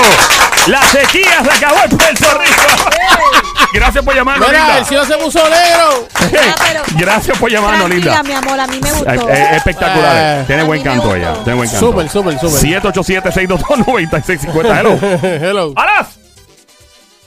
La 0.68 0.82
sequía 0.84 1.42
se 1.44 1.52
acabó 1.66 1.80
en 1.90 1.98
Puerto 1.98 2.38
Rico. 2.38 2.62
Gracias 3.74 4.04
por 4.04 4.16
llamarnos, 4.16 4.48
Mira, 4.50 4.60
linda. 4.60 4.78
el 4.80 4.86
cielo 4.86 5.06
se 5.06 5.18
puso 5.18 5.40
negro. 5.50 6.08
Ah, 6.16 6.26
Gracias 6.98 7.38
por 7.38 7.50
llamarnos, 7.52 7.90
linda. 7.90 8.24
mi 8.24 8.34
amor, 8.34 8.60
a 8.60 8.68
mí 8.68 8.80
me 8.82 8.92
gustó. 8.92 9.30
Eh, 9.30 9.34
eh, 9.34 9.50
espectacular. 9.56 10.42
Eh. 10.42 10.44
Tiene 10.48 10.64
buen 10.64 10.82
canto 10.84 11.16
ella. 11.16 11.34
Tiene 11.44 11.54
buen 11.56 11.70
canto. 11.70 11.86
Súper, 11.86 12.10
súper, 12.10 12.40
súper. 12.40 12.60
787-622-9650. 12.82 14.80
Hello. 14.80 14.98
Hello. 15.24 15.74
¡Alas! 15.76 16.20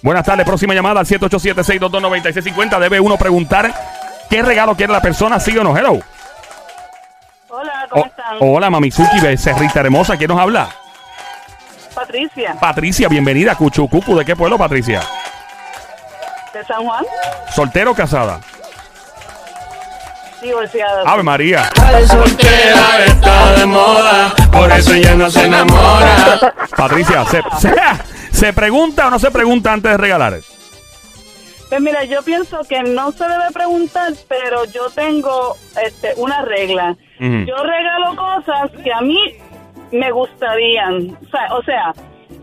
Buenas 0.03 0.25
tardes, 0.25 0.47
próxima 0.47 0.73
llamada 0.75 1.01
al 1.01 1.07
787-622-9650. 1.07 2.79
Debe 2.79 3.01
uno 3.01 3.17
preguntar 3.19 3.73
qué 4.31 4.43
regalo 4.43 4.75
quiere 4.75 4.93
la 4.93 5.03
persona, 5.03 5.39
sí 5.39 5.57
o 5.59 5.65
no. 5.65 5.77
Hello. 5.77 5.99
Hola, 7.49 7.87
¿cómo 7.91 8.03
Oh, 8.03 8.07
están? 8.07 8.37
hola, 8.41 8.71
Mamizuki, 8.71 9.21
becerrita 9.21 9.81
hermosa. 9.81 10.17
¿Quién 10.17 10.29
nos 10.29 10.41
habla? 10.41 10.69
Patricia, 11.95 12.55
Patricia, 12.59 13.09
bienvenida. 13.09 13.55
Cuchucucu, 13.57 14.17
¿de 14.17 14.25
qué 14.25 14.37
pueblo, 14.37 14.57
Patricia? 14.57 15.03
de 16.55 16.65
San 16.65 16.85
Juan, 16.85 17.05
¿Soltero 17.55 17.93
o 17.93 17.95
casada? 17.95 18.41
divorciada. 20.43 21.03
Ave 21.07 21.23
María. 21.23 21.69
soltera 22.09 23.05
está 23.07 23.53
de 23.53 23.67
moda, 23.67 24.35
por 24.51 24.73
eso 24.73 24.95
ella 24.95 25.15
no 25.15 25.31
se 25.31 25.45
enamora. 25.45 26.55
Patricia, 26.77 27.25
¿se, 27.27 27.43
se, 27.61 27.75
se 28.41 28.53
pregunta 28.53 29.07
o 29.07 29.11
no 29.11 29.19
se 29.19 29.31
pregunta 29.31 29.73
antes 29.73 29.91
de 29.93 29.97
regalar? 29.99 30.35
Pues 31.69 31.81
mira, 31.81 32.03
yo 32.05 32.23
pienso 32.23 32.59
que 32.69 32.83
no 32.83 33.13
se 33.13 33.25
debe 33.25 33.51
preguntar, 33.53 34.13
pero 34.29 34.65
yo 34.65 34.89
tengo 34.91 35.57
este, 35.87 36.15
una 36.17 36.43
regla. 36.43 36.97
Yo 37.21 37.57
regalo 37.63 38.17
cosas 38.17 38.71
que 38.83 38.93
a 38.93 39.01
mí 39.03 39.19
me 39.93 40.11
gustarían. 40.11 41.17
O 41.23 41.31
sea, 41.31 41.55
o 41.55 41.63
sea, 41.63 41.93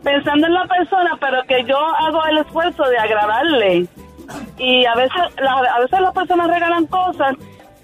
pensando 0.04 0.46
en 0.48 0.54
la 0.54 0.66
persona, 0.68 1.18
pero 1.20 1.42
que 1.48 1.64
yo 1.66 1.78
hago 1.78 2.24
el 2.28 2.38
esfuerzo 2.38 2.84
de 2.84 2.98
agradarle. 2.98 3.88
Y 4.60 4.86
a 4.86 4.94
veces, 4.96 5.22
la- 5.42 5.76
a 5.76 5.80
veces 5.80 6.00
las 6.00 6.14
personas 6.14 6.48
regalan 6.48 6.86
cosas 6.86 7.34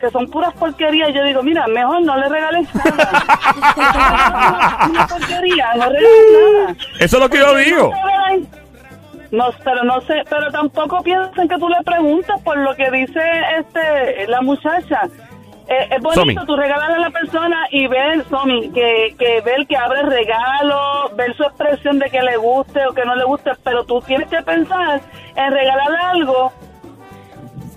que 0.04 0.12
son 0.12 0.28
puras 0.28 0.54
porquerías. 0.56 1.10
y 1.10 1.14
Yo 1.14 1.24
digo, 1.24 1.42
mira, 1.42 1.66
mejor 1.68 2.02
no 2.02 2.18
le 2.18 2.28
regales 2.28 2.68
nada. 2.76 3.24
una 4.90 5.08
porquería, 5.08 5.74
no 5.76 5.90
regales 5.90 6.20
nada. 6.34 6.76
Eso 7.00 7.18
es 7.18 7.24
lo 7.24 7.30
que 7.30 7.38
yo 7.38 7.56
digo. 7.56 7.94
No, 9.32 9.46
pero 9.64 9.84
no 9.84 10.02
sé, 10.02 10.22
pero 10.30 10.52
tampoco 10.52 11.02
piensen 11.02 11.48
que 11.48 11.58
tú 11.58 11.70
le 11.70 11.82
preguntas 11.84 12.40
por 12.42 12.58
lo 12.58 12.76
que 12.76 12.92
dice 12.92 13.22
este 13.60 14.28
la 14.28 14.42
muchacha. 14.42 15.04
Eh, 15.70 15.88
es 15.92 16.02
bonito 16.02 16.20
Somi. 16.20 16.36
tú 16.46 16.58
regalarle 16.58 16.98
a 16.98 17.00
la 17.00 17.10
persona 17.10 17.66
y 17.72 17.88
ver, 17.88 18.26
Somi, 18.30 18.70
que, 18.72 19.16
que 19.18 19.40
ver 19.40 19.66
que 19.66 19.78
abre 19.78 20.02
el 20.02 20.08
regalo, 20.08 21.10
ver 21.16 21.34
su 21.38 21.44
expresión 21.44 21.98
de 21.98 22.10
que 22.10 22.22
le 22.22 22.36
guste 22.36 22.86
o 22.86 22.94
que 22.94 23.06
no 23.06 23.16
le 23.16 23.24
guste, 23.24 23.52
pero 23.64 23.86
tú 23.86 24.02
tienes 24.02 24.30
que 24.30 24.42
pensar 24.44 25.02
en 25.36 25.52
regalarle 25.52 25.98
algo 25.98 26.52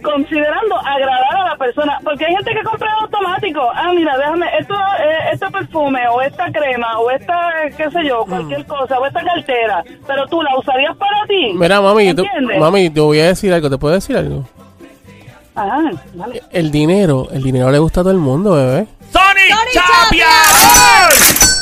considerando 0.02 0.76
agradar 0.78 1.36
a 1.36 1.44
la 1.50 1.56
persona, 1.56 1.98
porque 2.04 2.26
hay 2.26 2.34
gente 2.34 2.52
que 2.52 2.62
compra 2.62 2.90
automático, 3.00 3.60
ah, 3.74 3.92
mira, 3.94 4.16
déjame, 4.16 4.46
esto, 4.58 4.74
eh, 4.74 5.30
este 5.32 5.50
perfume, 5.50 6.00
o 6.08 6.20
esta 6.22 6.50
crema, 6.52 6.98
o 6.98 7.10
esta, 7.10 7.64
eh, 7.64 7.74
qué 7.76 7.90
sé 7.90 8.04
yo, 8.04 8.24
cualquier 8.26 8.64
cosa, 8.66 8.98
o 8.98 9.06
esta 9.06 9.22
cartera, 9.22 9.82
pero 10.06 10.26
tú 10.26 10.42
la 10.42 10.56
usarías 10.58 10.96
para 10.96 11.26
ti. 11.26 11.52
Mira, 11.54 11.80
mami, 11.80 12.14
tú- 12.14 12.22
¿Entiendes? 12.24 12.58
mami, 12.60 12.90
te 12.90 13.00
voy 13.00 13.20
a 13.20 13.26
decir 13.26 13.52
algo. 13.52 13.68
¿Te 13.70 13.78
puedo 13.78 13.94
decir 13.94 14.16
algo? 14.16 14.44
Ajá, 15.54 15.90
vale. 16.14 16.42
El 16.52 16.70
dinero, 16.70 17.28
el 17.32 17.42
dinero 17.42 17.70
le 17.70 17.78
gusta 17.78 18.00
a 18.00 18.04
todo 18.04 18.12
el 18.12 18.18
mundo, 18.18 18.52
bebé. 18.52 18.86
¡Sony 19.10 19.48
¡Sony 19.48 19.65
Chapia! 19.72 20.26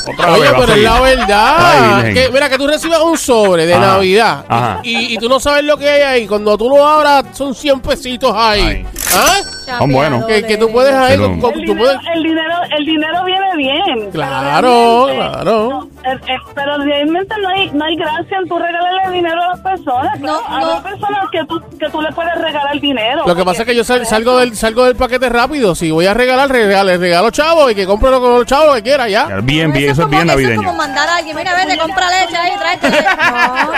Otra 0.07 0.33
Oye, 0.33 0.41
vez 0.43 0.53
pero 0.59 0.73
es 0.75 0.83
la 0.83 1.01
verdad. 1.01 1.57
Ay, 2.05 2.13
que, 2.15 2.29
mira, 2.31 2.49
que 2.51 2.59
tú 2.59 2.67
recibas 2.67 3.01
un 3.01 3.17
sobre 3.17 3.65
de 3.65 3.73
Ajá, 3.75 3.87
Navidad 3.87 4.45
ajá. 4.49 4.81
y, 4.83 5.15
y 5.15 5.19
tú 5.19 5.31
no 5.31 5.41
sabes 5.41 5.65
lo 5.65 5.79
que 5.79 5.89
hay 5.89 6.03
ahí. 6.03 6.27
Cuando 6.27 6.59
tú 6.59 6.69
lo 6.69 6.87
abras, 6.87 7.25
son 7.33 7.55
100 7.55 7.81
pesitos 7.81 8.31
ahí. 8.35 8.61
Ay. 8.61 8.87
¿Ah? 9.17 9.41
Son 9.79 9.91
buenos. 9.91 10.27
Que, 10.27 10.43
que 10.45 10.59
tú 10.59 10.71
puedes 10.71 10.93
ahí. 10.93 11.17
Pero- 11.17 11.29
con- 11.31 11.41
con- 11.41 11.55
El 11.55 11.61
tú 11.65 11.73
dinero, 11.73 11.85
puedes- 11.85 12.17
el 12.17 12.23
dinero, 12.23 12.55
el 12.77 12.85
dinero 12.85 13.25
viene 13.25 13.57
bien. 13.57 14.11
Claro, 14.11 15.07
pero 15.07 15.07
realmente- 15.07 15.33
claro. 15.39 15.69
no, 15.71 15.85
eh, 16.11 16.19
eh, 16.27 16.37
pero 16.55 16.79
realmente 16.79 17.35
no 17.41 17.49
hay, 17.49 17.71
no 17.71 17.85
hay 17.87 17.97
gracia 17.97 18.39
en 18.43 18.49
tú 18.49 18.59
regalarle 18.59 19.15
dinero 19.15 19.43
a 19.43 19.47
las 19.49 19.61
personas. 19.61 20.21
No, 20.21 20.39
a 20.47 20.61
no. 20.61 20.67
las 20.69 20.81
personas 20.83 21.21
que 21.33 21.45
tú, 21.47 21.63
que 21.79 21.89
tú 21.89 22.03
le 22.03 22.13
puedes 22.13 22.35
regalar 22.35 22.79
dinero. 22.79 23.23
Lo 23.27 23.35
que 23.35 23.45
pasa 23.45 23.63
es 23.63 23.69
que 23.69 23.75
yo 23.75 23.85
sal- 23.85 24.05
salgo 24.05 24.39
del, 24.39 24.55
salgo 24.55 24.85
del 24.85 24.97
paquete 24.97 25.31
rápido. 25.31 25.75
Si 25.75 25.91
voy 25.91 26.05
a 26.07 26.13
regalar, 26.13 26.51
regalo, 26.51 26.95
regalo 26.99 27.31
chavo 27.31 27.71
y 27.71 27.75
que 27.75 27.87
compre 27.95 28.11
lo 28.11 28.21
que 28.21 28.27
los 28.29 28.47
chavos 28.47 28.75
que 28.77 28.83
quiera 28.83 29.09
ya. 29.09 29.27
Bien, 29.43 29.73
bien, 29.73 29.91
eso 29.93 30.03
es 30.03 30.11
bien 30.11 30.23
Eso 30.29 30.33
es 30.39 30.45
navideño. 30.45 30.63
como 30.65 30.75
mandar 30.77 31.09
a 31.09 31.17
alguien, 31.17 31.37
mira, 31.37 31.55
vete, 31.55 31.79
compra 31.79 32.07
leche 32.11 32.37
ahí, 32.37 32.53
tráete. 32.59 32.89
No. 33.25 33.73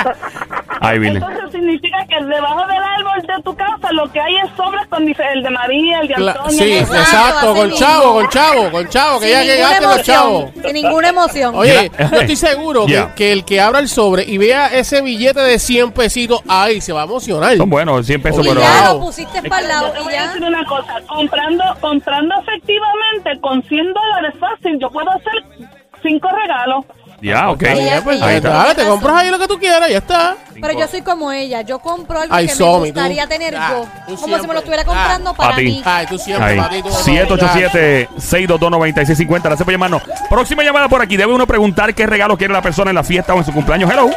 Ay, 0.81 0.99
Virgen. 0.99 1.23
Entonces 1.23 1.53
significa 1.53 1.97
que 2.09 2.25
debajo 2.25 2.67
del 2.67 2.83
árbol 2.83 3.23
de 3.27 3.43
tu 3.43 3.57
casa 3.57 3.93
lo 3.93 4.11
que 4.13 4.21
hay 4.21 4.37
es 4.37 4.51
sobres 4.57 4.87
con 4.89 5.07
el 5.09 5.43
de 5.43 5.51
María, 5.51 6.01
el 6.01 6.09
de 6.09 6.15
Antonio. 6.15 6.51
sí, 6.51 6.73
Exacto, 6.75 6.97
exacto, 7.01 7.55
con 7.55 7.73
chavo, 7.73 8.13
con 8.15 8.29
chavo, 8.29 8.71
con 8.71 8.89
chavo, 8.89 9.21
que 9.21 9.27
Sin 9.27 9.35
ya 9.35 9.41
que 9.43 9.49
ninguna 9.53 9.69
gasten 9.71 9.89
los 9.91 10.03
chavos. 10.03 10.43
emoción. 10.43 10.65
Sin 10.65 10.73
ninguna 10.75 11.09
emoción. 11.09 11.55
Oye, 11.55 11.91
yo 11.99 12.21
estoy 12.21 12.37
seguro 12.37 12.87
Ya. 12.87 13.09
que, 13.09 13.15
que 13.15 13.33
el 13.33 13.45
que 13.45 13.61
abra 13.61 13.79
el 13.79 13.89
sobre 13.89 14.25
y 14.25 14.39
vea 14.39 14.67
ese 14.69 15.01
billete 15.03 15.41
de 15.41 15.59
100 15.59 15.93
pesitos 15.93 16.41
ahí 16.49 16.81
se 16.81 16.93
va 16.93 17.03
a 17.03 17.05
emocionar. 17.05 17.57
Son 17.57 17.71
buenos, 17.71 18.07
100 18.07 18.23
pesos, 18.23 18.47
pero. 18.47 18.61
ya 18.61 18.93
lo 18.93 19.01
pusiste 19.01 19.43
para 19.49 19.63
el 19.63 19.69
lado 19.69 19.87
Yo 19.89 19.93
te 19.95 20.01
voy 20.03 20.15
a 20.15 20.27
decir 20.29 20.43
una 20.43 20.65
cosa, 20.67 20.95
comprando, 21.07 21.65
comprando 21.81 22.35
efectivamente 22.43 23.41
con 23.41 23.63
100 23.63 23.93
dólares 23.93 24.35
fácil, 24.39 24.79
yo 24.81 24.91
puedo 24.91 25.11
hacer 25.11 25.69
cinco 26.03 26.29
regalos. 26.31 26.85
Ya, 27.23 27.49
ok. 27.51 27.63
Está 27.63 27.75
bien, 27.81 28.05
pues, 28.05 28.21
Ahí 28.23 28.37
está. 28.37 28.49
dale, 28.51 28.75
te 28.75 28.85
compras 28.87 29.17
ahí 29.17 29.31
lo 29.31 29.39
que 29.39 29.49
tú 29.49 29.59
quieras, 29.59 29.89
ya 29.89 29.99
está. 29.99 30.37
Pero 30.61 30.79
yo 30.79 30.87
soy 30.87 31.01
como 31.03 31.33
ella, 31.33 31.63
yo 31.63 31.79
compro 31.79 32.21
algo 32.21 32.35
Ay, 32.35 32.47
que 32.47 32.55
Somi, 32.55 32.81
me 32.81 32.87
gustaría 32.93 33.23
tú- 33.23 33.29
tener 33.31 33.57
ah, 33.57 33.69
yo. 33.71 33.85
tú 33.85 33.89
Como 34.05 34.17
si 34.17 34.25
siempre. 34.25 34.49
me 34.49 34.53
lo 34.55 34.59
estuviera 34.61 34.83
Ah, 34.83 34.87
comprando 34.87 35.35
pa' 35.35 35.45
para 35.45 35.57
ti. 35.57 35.65
mí. 35.65 35.83
Ay, 35.85 36.07
tú 36.07 36.19
siempre, 36.19 36.51
Ahí. 36.51 36.59
patito. 36.59 36.91
787-622-9650. 36.91 39.49
Gracias 39.49 39.65
por 39.65 39.73
llamarnos. 39.73 40.03
Próxima 40.29 40.63
llamada 40.63 40.89
por 40.89 41.01
aquí. 41.01 41.17
Debe 41.17 41.33
uno 41.33 41.47
preguntar 41.47 41.95
qué 41.95 42.07
regalo 42.07 42.37
quiere 42.37 42.53
la 42.53 42.63
persona 42.63 42.91
en 42.91 42.97
la 42.97 43.05
fiesta 43.05 43.35
o 43.35 43.39
en 43.39 43.45
su 43.45 43.53
cumpleaños. 43.53 43.91
Hello. 43.91 44.11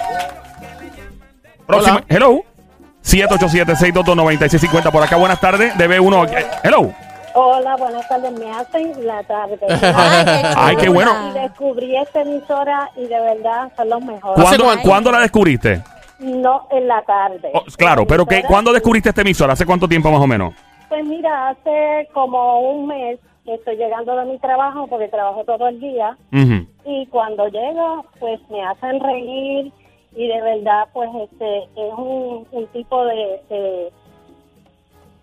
Próxima. 1.65 1.98
Hola. 1.98 2.06
Hello. 2.10 2.44
787-622-9650. 3.03 4.91
Por 4.91 5.03
acá, 5.03 5.15
buenas 5.15 5.39
tardes. 5.39 5.77
Debe 5.77 6.00
uno. 6.00 6.25
eh, 6.25 6.46
Hello. 6.63 6.91
Hola, 7.41 7.77
buenas 7.77 8.05
tardes. 8.10 8.31
Me 8.38 8.51
hacen 8.51 9.08
la 9.08 9.24
tarde. 9.24 9.58
Ay, 10.58 10.75
qué 10.75 10.89
bueno. 10.89 11.12
Y 11.29 11.39
descubrí 11.39 11.96
esta 11.96 12.22
emisora 12.22 12.89
y 12.98 13.05
de 13.05 13.17
verdad 13.17 13.72
son 13.77 13.89
los 13.89 14.01
mejores. 14.03 14.46
¿Hace 14.46 14.58
¿Cuándo, 14.84 15.10
la 15.10 15.19
descubriste? 15.22 15.81
No 16.19 16.67
en 16.69 16.86
la 16.89 17.01
tarde. 17.03 17.50
Oh, 17.53 17.63
claro, 17.77 18.05
pero 18.05 18.25
¿qué, 18.25 18.39
Emisora- 18.39 18.48
¿cuándo 18.50 18.74
descubriste 18.74 19.08
esta 19.10 19.22
emisora? 19.22 19.53
¿Hace 19.53 19.65
cuánto 19.65 19.88
tiempo 19.88 20.12
más 20.12 20.19
o 20.19 20.27
menos? 20.27 20.53
Pues 20.89 21.05
mira, 21.05 21.48
hace 21.50 22.10
como 22.13 22.60
un 22.72 22.88
mes 22.88 23.19
que 23.46 23.53
estoy 23.53 23.77
llegando 23.77 24.17
de 24.17 24.25
mi 24.25 24.38
trabajo 24.39 24.88
porque 24.88 25.08
trabajo 25.08 25.46
todo 25.46 25.69
el 25.69 25.79
día 25.79 26.17
y 26.86 27.05
cuando 27.08 27.48
llego 27.48 28.03
pues 28.19 28.39
me 28.50 28.62
hacen 28.65 29.00
reír 29.00 29.72
y 30.13 30.27
de 30.27 30.41
verdad 30.41 30.88
pues 30.91 31.10
este 31.24 31.58
es 31.63 31.93
un, 31.96 32.46
un 32.51 32.67
tipo 32.74 33.05
de, 33.05 33.41
de 33.50 33.93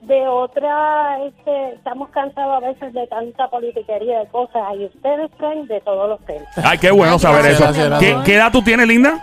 de 0.06 0.26
otra 0.28 1.18
este 1.26 1.75
estamos 1.75 2.08
cansados 2.10 2.62
a 2.62 2.66
veces 2.66 2.92
de 2.92 3.06
tanta 3.08 3.48
politiquería 3.48 4.20
de 4.20 4.26
cosas 4.28 4.62
y 4.78 4.84
ustedes 4.86 5.30
traen 5.36 5.66
de 5.66 5.80
todos 5.80 6.08
los 6.08 6.20
temas 6.26 6.46
Ay, 6.64 6.78
qué 6.78 6.90
bueno 6.90 7.18
saber 7.18 7.42
gracias, 7.42 7.60
eso. 7.60 7.66
gracias, 7.72 7.98
¿Qué, 8.00 8.06
gracias. 8.08 8.25
qué 8.25 8.34
edad 8.36 8.52
tú 8.52 8.62
tienes, 8.62 8.86
linda? 8.86 9.18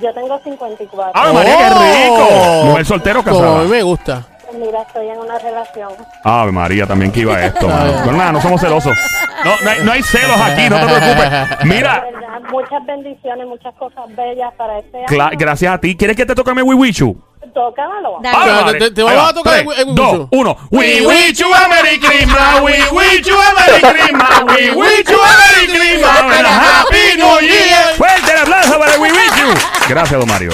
yo 0.00 0.12
tengo 0.12 0.38
54 0.40 1.12
¡Ay, 1.14 1.32
María, 1.32 1.56
qué 1.56 1.68
rico! 2.04 2.28
Oh. 2.30 2.64
Mujer 2.66 2.84
soltero 2.86 3.22
Como 3.24 3.36
a 3.38 3.40
casada. 3.40 3.62
mí 3.62 3.68
me 3.70 3.82
gusta. 3.82 4.26
Pues 4.48 4.58
mira 4.58 4.82
estoy 4.82 5.08
en 5.08 5.18
una 5.18 5.38
relación 5.38 5.88
Ave 6.22 6.52
María, 6.52 6.86
también 6.86 7.10
que 7.12 7.20
iba 7.20 7.40
esto. 7.44 7.68
mano. 7.68 7.92
Pero 8.04 8.16
nada, 8.16 8.32
no 8.32 8.40
somos 8.40 8.60
celosos. 8.60 8.96
No, 9.44 9.52
no 9.64 9.70
hay, 9.70 9.84
no 9.84 9.92
hay 9.92 10.02
celos 10.02 10.36
aquí, 10.40 10.68
no 10.68 10.76
te 10.78 10.86
preocupes. 10.86 11.64
Mira, 11.64 12.04
de 12.04 12.12
verdad 12.12 12.40
muchas 12.50 12.84
bendiciones 12.86 13.46
muchas 13.46 13.74
cosas 13.74 14.04
bellas 14.14 14.52
para 14.56 14.78
este 14.80 15.04
cla- 15.06 15.28
año 15.28 15.38
gracias 15.38 15.72
a 15.74 15.78
ti. 15.78 15.96
¿Quieres 15.96 16.16
que 16.16 16.26
te 16.26 16.34
toque 16.34 16.52
mi 16.54 16.62
Wiwichu? 16.62 17.16
Tócamelo 17.56 18.18
Dale. 18.20 18.50
Ave 18.52 18.78
Te- 18.78 18.90
te- 18.90 19.02
vamos 19.02 19.18
va. 19.18 19.28
a 19.30 19.34
tocar 19.34 19.52
Tres, 19.64 19.78
el- 19.78 19.88
el 19.88 19.94
dos, 19.94 20.28
uno. 20.30 20.56
We 20.70 21.06
wish 21.06 21.38
you 21.38 21.46
a 21.54 21.68
Merry 21.68 21.98
Christmas. 21.98 22.60
We 22.60 22.72
wish 22.92 23.22
you 23.26 23.34
a 23.34 23.54
Merry 23.54 23.80
Christmas. 23.80 24.42
We 24.44 24.70
wish 24.72 25.08
you 25.08 25.18
a 25.18 25.32
Merry 25.40 25.66
Christmas. 25.66 26.20
And 26.20 26.46
a 26.46 26.50
Happy 26.50 27.16
New 27.16 27.40
Year. 27.40 27.94
Fuerte 27.96 28.32
el 28.32 28.38
aplauso 28.40 28.78
para 28.78 28.94
el 28.94 29.00
We 29.00 29.10
wish 29.10 29.36
you. 29.40 29.48
Gracias, 29.88 30.20
don 30.20 30.28
Mario. 30.28 30.50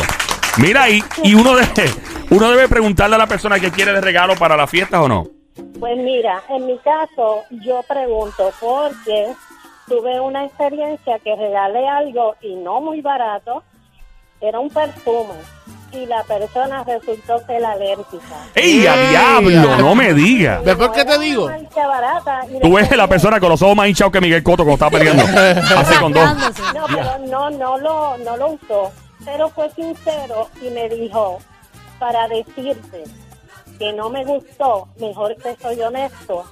Mira 0.59 0.85
ahí, 0.85 1.03
y 1.25 1.35
uno 1.35 1.57
debe, 1.57 1.91
uno 2.31 2.51
debe 2.51 2.69
preguntarle 2.69 3.17
a 3.17 3.19
la 3.19 3.27
persona 3.27 3.59
que 3.59 3.73
quiere 3.73 3.93
de 3.93 4.01
regalo 4.01 4.37
para 4.37 4.57
la 4.57 4.67
fiesta 4.69 5.03
o 5.03 5.09
no. 5.09 5.27
Pues 5.81 5.97
mira, 5.97 6.41
en 6.51 6.67
mi 6.67 6.79
caso 6.79 7.43
yo 7.51 7.83
pregunto 7.89 8.53
porque 8.61 9.33
tuve 9.89 10.21
una 10.21 10.45
experiencia 10.45 11.19
que 11.19 11.35
regalé 11.35 11.89
algo 11.89 12.37
y 12.43 12.55
no 12.55 12.81
muy 12.81 13.01
barato, 13.01 13.63
era 14.41 14.61
un 14.61 14.69
perfume 14.71 15.35
y 15.93 16.07
la 16.07 16.23
persona 16.25 16.85
resultó 16.85 17.39
ser 17.47 17.65
alérgica. 17.65 18.47
¡Ey, 18.55 18.87
a 18.87 18.97
diablo! 19.11 19.77
No 19.77 19.95
me 19.95 20.13
digas. 20.15 20.65
¿Ves 20.65 20.77
por 20.77 20.93
qué 20.93 21.05
te 21.05 21.19
digo? 21.19 21.47
Tú 21.49 21.53
ves 21.53 22.89
después- 22.89 22.97
la 22.97 23.09
persona 23.09 23.39
con 23.41 23.51
los 23.51 23.61
ojos 23.63 23.77
más 23.77 23.89
hinchados 23.89 24.13
que 24.13 24.21
Miguel 24.21 24.43
Coto 24.43 24.65
cuando 24.65 24.75
estaba 24.75 24.91
peleando. 24.91 25.23
Hace 25.79 25.99
con 26.01 26.13
dos. 26.13 26.23
Sacándose. 26.23 26.63
No, 26.75 26.87
pero 26.87 27.19
no, 27.29 27.51
no 27.51 27.79
lo, 27.79 28.19
no 28.19 28.37
lo 28.37 28.49
usó, 28.53 28.93
pero 29.25 29.49
fue 29.51 29.71
sincero 29.71 30.49
y 30.63 30.71
me 30.71 30.89
dijo, 30.89 31.39
para 31.99 32.27
decirte 32.29 33.05
que 33.79 33.93
no 33.93 34.09
me 34.11 34.25
gustó, 34.25 34.89
mejor 34.99 35.37
que 35.37 35.57
soy 35.61 35.81
honesto 35.81 36.45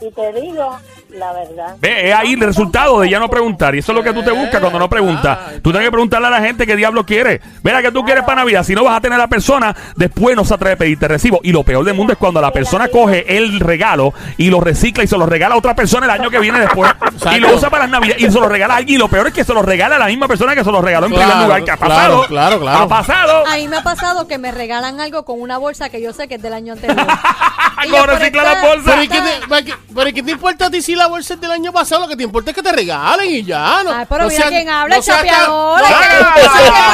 y 0.00 0.10
te 0.10 0.32
digo 0.40 0.76
la 1.14 1.32
verdad. 1.32 1.76
Ve, 1.80 2.08
es 2.10 2.14
ahí 2.14 2.32
el 2.34 2.40
resultado 2.40 3.00
de 3.00 3.08
ya 3.08 3.18
no 3.18 3.28
preguntar. 3.28 3.74
Y 3.74 3.78
eso 3.78 3.92
es 3.92 3.96
lo 3.98 4.02
que 4.04 4.12
tú 4.12 4.22
te 4.22 4.30
buscas 4.32 4.60
cuando 4.60 4.78
no 4.78 4.88
preguntas. 4.88 5.38
Tú 5.62 5.70
tienes 5.70 5.86
que 5.86 5.92
preguntarle 5.92 6.26
a 6.28 6.30
la 6.30 6.40
gente 6.40 6.66
qué 6.66 6.76
diablo 6.76 7.04
quiere. 7.06 7.40
Mira, 7.62 7.80
que 7.82 7.92
tú 7.92 8.04
quieres 8.04 8.24
para 8.24 8.42
Navidad? 8.42 8.64
Si 8.64 8.74
no 8.74 8.84
vas 8.84 8.96
a 8.96 9.00
tener 9.00 9.14
a 9.16 9.22
la 9.22 9.28
persona, 9.28 9.74
después 9.96 10.36
no 10.36 10.44
se 10.44 10.54
atreve 10.54 10.74
a 10.74 10.76
pedirte 10.78 11.08
recibo. 11.08 11.40
Y 11.42 11.52
lo 11.52 11.62
peor 11.62 11.84
del 11.84 11.94
mundo 11.94 12.12
es 12.12 12.18
cuando 12.18 12.40
la 12.40 12.50
persona 12.52 12.88
coge 12.88 13.36
el 13.36 13.60
regalo 13.60 14.12
y 14.36 14.50
lo 14.50 14.60
recicla 14.60 15.04
y 15.04 15.06
se 15.06 15.16
lo 15.16 15.26
regala 15.26 15.54
a 15.54 15.58
otra 15.58 15.74
persona 15.74 16.06
el 16.06 16.10
año 16.10 16.30
que 16.30 16.38
viene 16.40 16.60
después. 16.60 16.90
Y 17.34 17.38
lo 17.40 17.54
usa 17.54 17.70
para 17.70 17.84
las 17.84 17.90
Navidades 17.90 18.22
y 18.22 18.30
se 18.30 18.40
lo 18.40 18.48
regala 18.48 18.74
a 18.74 18.76
alguien. 18.78 18.96
Y 18.96 18.98
lo 18.98 19.08
peor 19.08 19.28
es 19.28 19.32
que 19.32 19.44
se 19.44 19.54
lo 19.54 19.62
regala 19.62 19.96
a 19.96 19.98
la 20.00 20.06
misma 20.06 20.28
persona 20.28 20.54
que 20.54 20.64
se 20.64 20.70
lo 20.72 20.80
regaló 20.82 21.06
en 21.06 21.12
Claro, 21.12 21.28
primer 21.30 21.46
lugar. 21.46 21.64
¿Qué 21.64 21.70
ha 21.70 21.76
pasado? 21.76 22.26
claro, 22.26 22.60
claro. 22.60 22.78
Ha 22.80 22.88
pasado. 22.88 23.46
A 23.46 23.56
mí 23.56 23.68
me 23.68 23.76
ha 23.76 23.82
pasado 23.82 24.26
que 24.26 24.38
me 24.38 24.50
regalan 24.52 25.00
algo 25.00 25.24
con 25.24 25.40
una 25.40 25.58
bolsa 25.58 25.88
que 25.88 26.00
yo 26.02 26.12
sé 26.12 26.28
que 26.28 26.34
es 26.36 26.42
del 26.42 26.52
año 26.54 26.72
anterior. 26.72 27.06
por 27.90 28.08
recicla 28.08 28.42
las 28.42 28.62
bolsas. 28.62 28.84
Pero 28.86 29.02
¿y 29.02 29.08
qué 29.08 29.20
te, 29.20 29.46
pero 29.48 29.64
qué- 29.66 29.74
pero 29.94 30.08
¿y 30.08 30.12
qué 30.12 30.22
te 30.22 30.30
importa 30.32 30.66
a 30.66 30.70
ti 30.70 30.80
si 30.82 30.94
la 30.94 31.03
bolsa 31.06 31.34
es 31.34 31.40
del 31.40 31.50
año 31.52 31.72
pasado? 31.72 32.02
Lo 32.02 32.08
que 32.08 32.16
te 32.16 32.22
importa 32.22 32.50
es 32.50 32.54
que 32.54 32.62
te 32.62 32.72
regalen 32.72 33.30
y 33.30 33.44
ya. 33.44 33.82
No, 33.84 33.92
Ay, 33.92 34.06
pero 34.08 34.22
no 34.24 34.28
mira 34.28 34.40
seas- 34.40 34.50
quién 34.50 34.68
habla, 34.68 34.96
no 34.96 35.02
tan- 35.02 35.16
chapeador. 35.16 35.80
no 35.80 35.88
no 35.88 35.96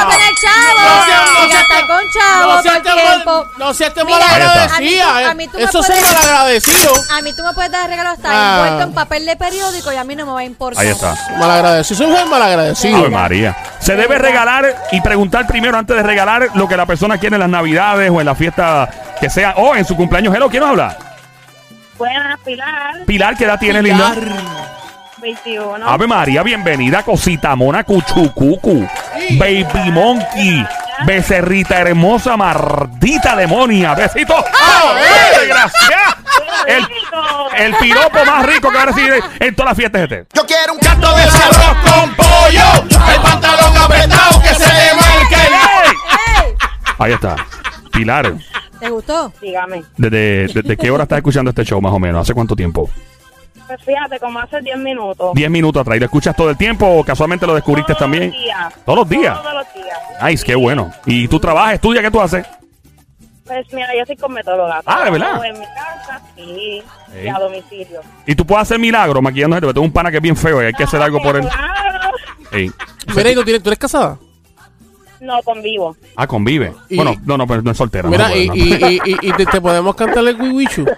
tener 0.09 0.35
chavo. 0.41 0.79
No 0.81 1.05
seas- 1.05 1.31
no 1.31 1.45
y 1.45 1.51
seas 1.51 2.73
gastar 2.73 2.83
tan- 2.83 2.97
el 2.99 3.05
mal- 3.05 3.13
tiempo. 3.15 3.45
No 3.57 3.73
seas 3.73 3.93
tan 3.93 4.05
Mira, 4.05 4.17
malagradecida. 4.19 5.29
a 5.29 5.33
mí 5.33 5.47
tú- 5.47 5.57
me 5.57 5.67
puedes- 5.67 6.01
malagradecidos. 6.01 7.11
A 7.11 7.21
mí 7.21 7.33
tú 7.33 7.43
me 7.43 7.53
puedes 7.53 7.71
dar 7.71 7.89
regalo 7.89 8.09
hasta 8.09 8.29
Ah. 8.31 8.55
envuelto 8.57 8.83
en 8.89 8.93
papel 8.93 9.25
de 9.25 9.35
periódico 9.35 9.91
y 9.91 9.95
a 9.95 10.03
mí 10.03 10.15
no 10.15 10.25
me 10.25 10.31
va 10.33 10.39
a 10.39 10.43
importar. 10.43 10.83
Ahí 10.83 10.89
está. 10.91 11.15
Malagradecidos. 11.37 11.97
Son 12.17 12.29
malagradecidos. 12.29 12.99
Ave 12.99 13.09
María. 13.09 13.57
Se 13.79 13.95
debe 13.95 14.17
regalar 14.17 14.87
y 14.91 15.01
preguntar 15.01 15.47
primero 15.47 15.77
antes 15.77 15.95
de 15.95 16.03
regalar 16.03 16.49
lo 16.55 16.67
que 16.67 16.77
la 16.77 16.85
persona 16.85 17.17
quiere 17.17 17.35
en 17.35 17.39
las 17.41 17.49
navidades 17.49 18.09
o 18.13 18.19
en 18.19 18.25
la 18.25 18.35
fiesta 18.35 18.89
que 19.19 19.29
sea 19.29 19.53
o 19.57 19.75
en 19.75 19.85
su 19.85 19.95
cumpleaños. 19.95 20.33
Hello, 20.35 20.49
¿quién 20.49 20.61
nos 20.61 20.69
habla? 20.71 20.97
Buenas, 22.01 22.39
Pilar, 22.39 23.05
Pilar, 23.05 23.37
¿qué 23.37 23.43
edad 23.43 23.59
tienes, 23.59 23.83
linda? 23.83 24.15
21. 25.17 25.87
Ave 25.87 26.07
María, 26.07 26.41
bienvenida, 26.41 27.03
cosita 27.03 27.55
mona, 27.55 27.83
cuchucucu, 27.83 28.89
baby 29.37 29.91
monkey, 29.91 30.65
becerrita 31.05 31.77
hermosa, 31.77 32.35
mardita 32.35 33.35
demonia, 33.35 33.93
besito. 33.93 34.33
¡Ah, 34.35 34.95
eh, 34.99 35.47
gracias! 35.47 36.15
El, 36.65 36.87
el 37.65 37.75
piropo 37.75 38.25
más 38.25 38.47
rico 38.47 38.71
que 38.71 38.77
va 38.77 38.81
a 38.81 38.85
recibir 38.87 39.23
en 39.39 39.55
todas 39.55 39.69
las 39.69 39.77
fiestas 39.77 40.01
este. 40.01 40.25
Yo 40.33 40.43
quiero 40.47 40.73
un 40.73 40.79
canto 40.79 41.15
de 41.15 41.21
arroz 41.21 41.77
con 41.83 42.15
pollo. 42.15 43.11
El 43.13 43.21
pantalón 43.21 43.77
apretado 43.77 44.41
que 44.41 44.55
se 44.55 44.73
le 44.73 44.93
marque. 44.95 45.35
Ahí 46.97 47.13
está. 47.13 47.35
Pilar, 47.91 48.33
¿Te 48.81 48.89
gustó? 48.89 49.31
Dígame. 49.39 49.83
¿desde, 49.95 50.47
desde 50.47 50.75
qué 50.75 50.89
hora 50.89 51.03
estás 51.03 51.17
escuchando 51.17 51.49
este 51.49 51.63
show 51.63 51.79
más 51.79 51.93
o 51.93 51.99
menos? 51.99 52.21
¿Hace 52.21 52.33
cuánto 52.33 52.55
tiempo? 52.55 52.89
Pues 53.67 53.79
fíjate, 53.83 54.19
como 54.19 54.39
hace 54.39 54.59
10 54.59 54.79
minutos. 54.79 55.35
¿Diez 55.35 55.51
minutos 55.51 55.79
atrás. 55.81 55.97
¿Y 55.97 55.99
lo 55.99 56.05
escuchas 56.05 56.35
todo 56.35 56.49
el 56.49 56.57
tiempo 56.57 56.87
o 56.87 57.03
casualmente 57.03 57.45
lo 57.45 57.53
descubriste 57.53 57.93
Todos 57.93 57.99
también? 57.99 58.31
Los 58.31 58.41
días. 58.41 58.73
¿Todos 58.83 58.97
los 58.97 59.09
días? 59.09 59.39
Todos 59.39 59.53
los 59.53 59.73
días. 59.75 59.99
Nice, 60.23 60.43
qué 60.43 60.55
bueno. 60.55 60.91
¿Y 61.05 61.27
tú 61.27 61.39
trabajas, 61.39 61.75
estudias, 61.75 62.03
qué 62.03 62.09
tú 62.09 62.19
haces? 62.19 62.47
Pues 63.45 63.71
mira, 63.71 63.87
yo 63.95 64.03
soy 64.03 64.15
cosmetóloga. 64.15 64.81
Ah, 64.83 65.03
¿de 65.05 65.11
verdad? 65.11 65.45
En 65.45 65.59
mi 65.59 65.65
casa, 65.65 66.21
sí. 66.35 66.83
Sí. 67.13 67.19
Y 67.23 67.27
a 67.27 67.37
domicilio. 67.37 68.01
Y 68.25 68.33
tú 68.33 68.47
puedes 68.47 68.63
hacer 68.63 68.79
milagros 68.79 69.21
maquillando 69.21 69.57
gente, 69.57 69.67
porque 69.67 69.75
tengo 69.75 69.85
un 69.85 69.93
pana 69.93 70.09
que 70.09 70.17
es 70.17 70.23
bien 70.23 70.35
feo 70.35 70.59
y 70.63 70.65
hay 70.65 70.73
que 70.73 70.85
hacer 70.85 70.99
algo 70.99 71.21
por 71.21 71.35
él. 71.35 71.47
Claro. 71.47 72.15
Ey. 72.51 72.71
Mira, 73.15 73.29
¿y 73.29 73.35
tú, 73.35 73.43
tienes, 73.43 73.61
tú 73.61 73.69
eres 73.69 73.79
casada? 73.79 74.17
No, 75.21 75.41
convivo. 75.43 75.95
Ah, 76.17 76.27
convive. 76.27 76.73
Y- 76.89 76.95
bueno, 76.97 77.15
no, 77.25 77.37
no, 77.37 77.47
pero 77.47 77.61
no 77.61 77.71
es 77.71 77.77
soltera. 77.77 78.03
no 78.03 78.09
Mira, 78.09 78.27
puede, 78.27 78.43
y, 78.43 78.47
no. 78.49 78.55
y, 78.55 78.59
y, 78.61 79.01
y, 79.05 79.29
y 79.29 79.33
te, 79.33 79.45
te 79.45 79.61
podemos 79.61 79.95
cantar 79.95 80.27
el 80.27 80.35
Wiwichu. 80.41 80.85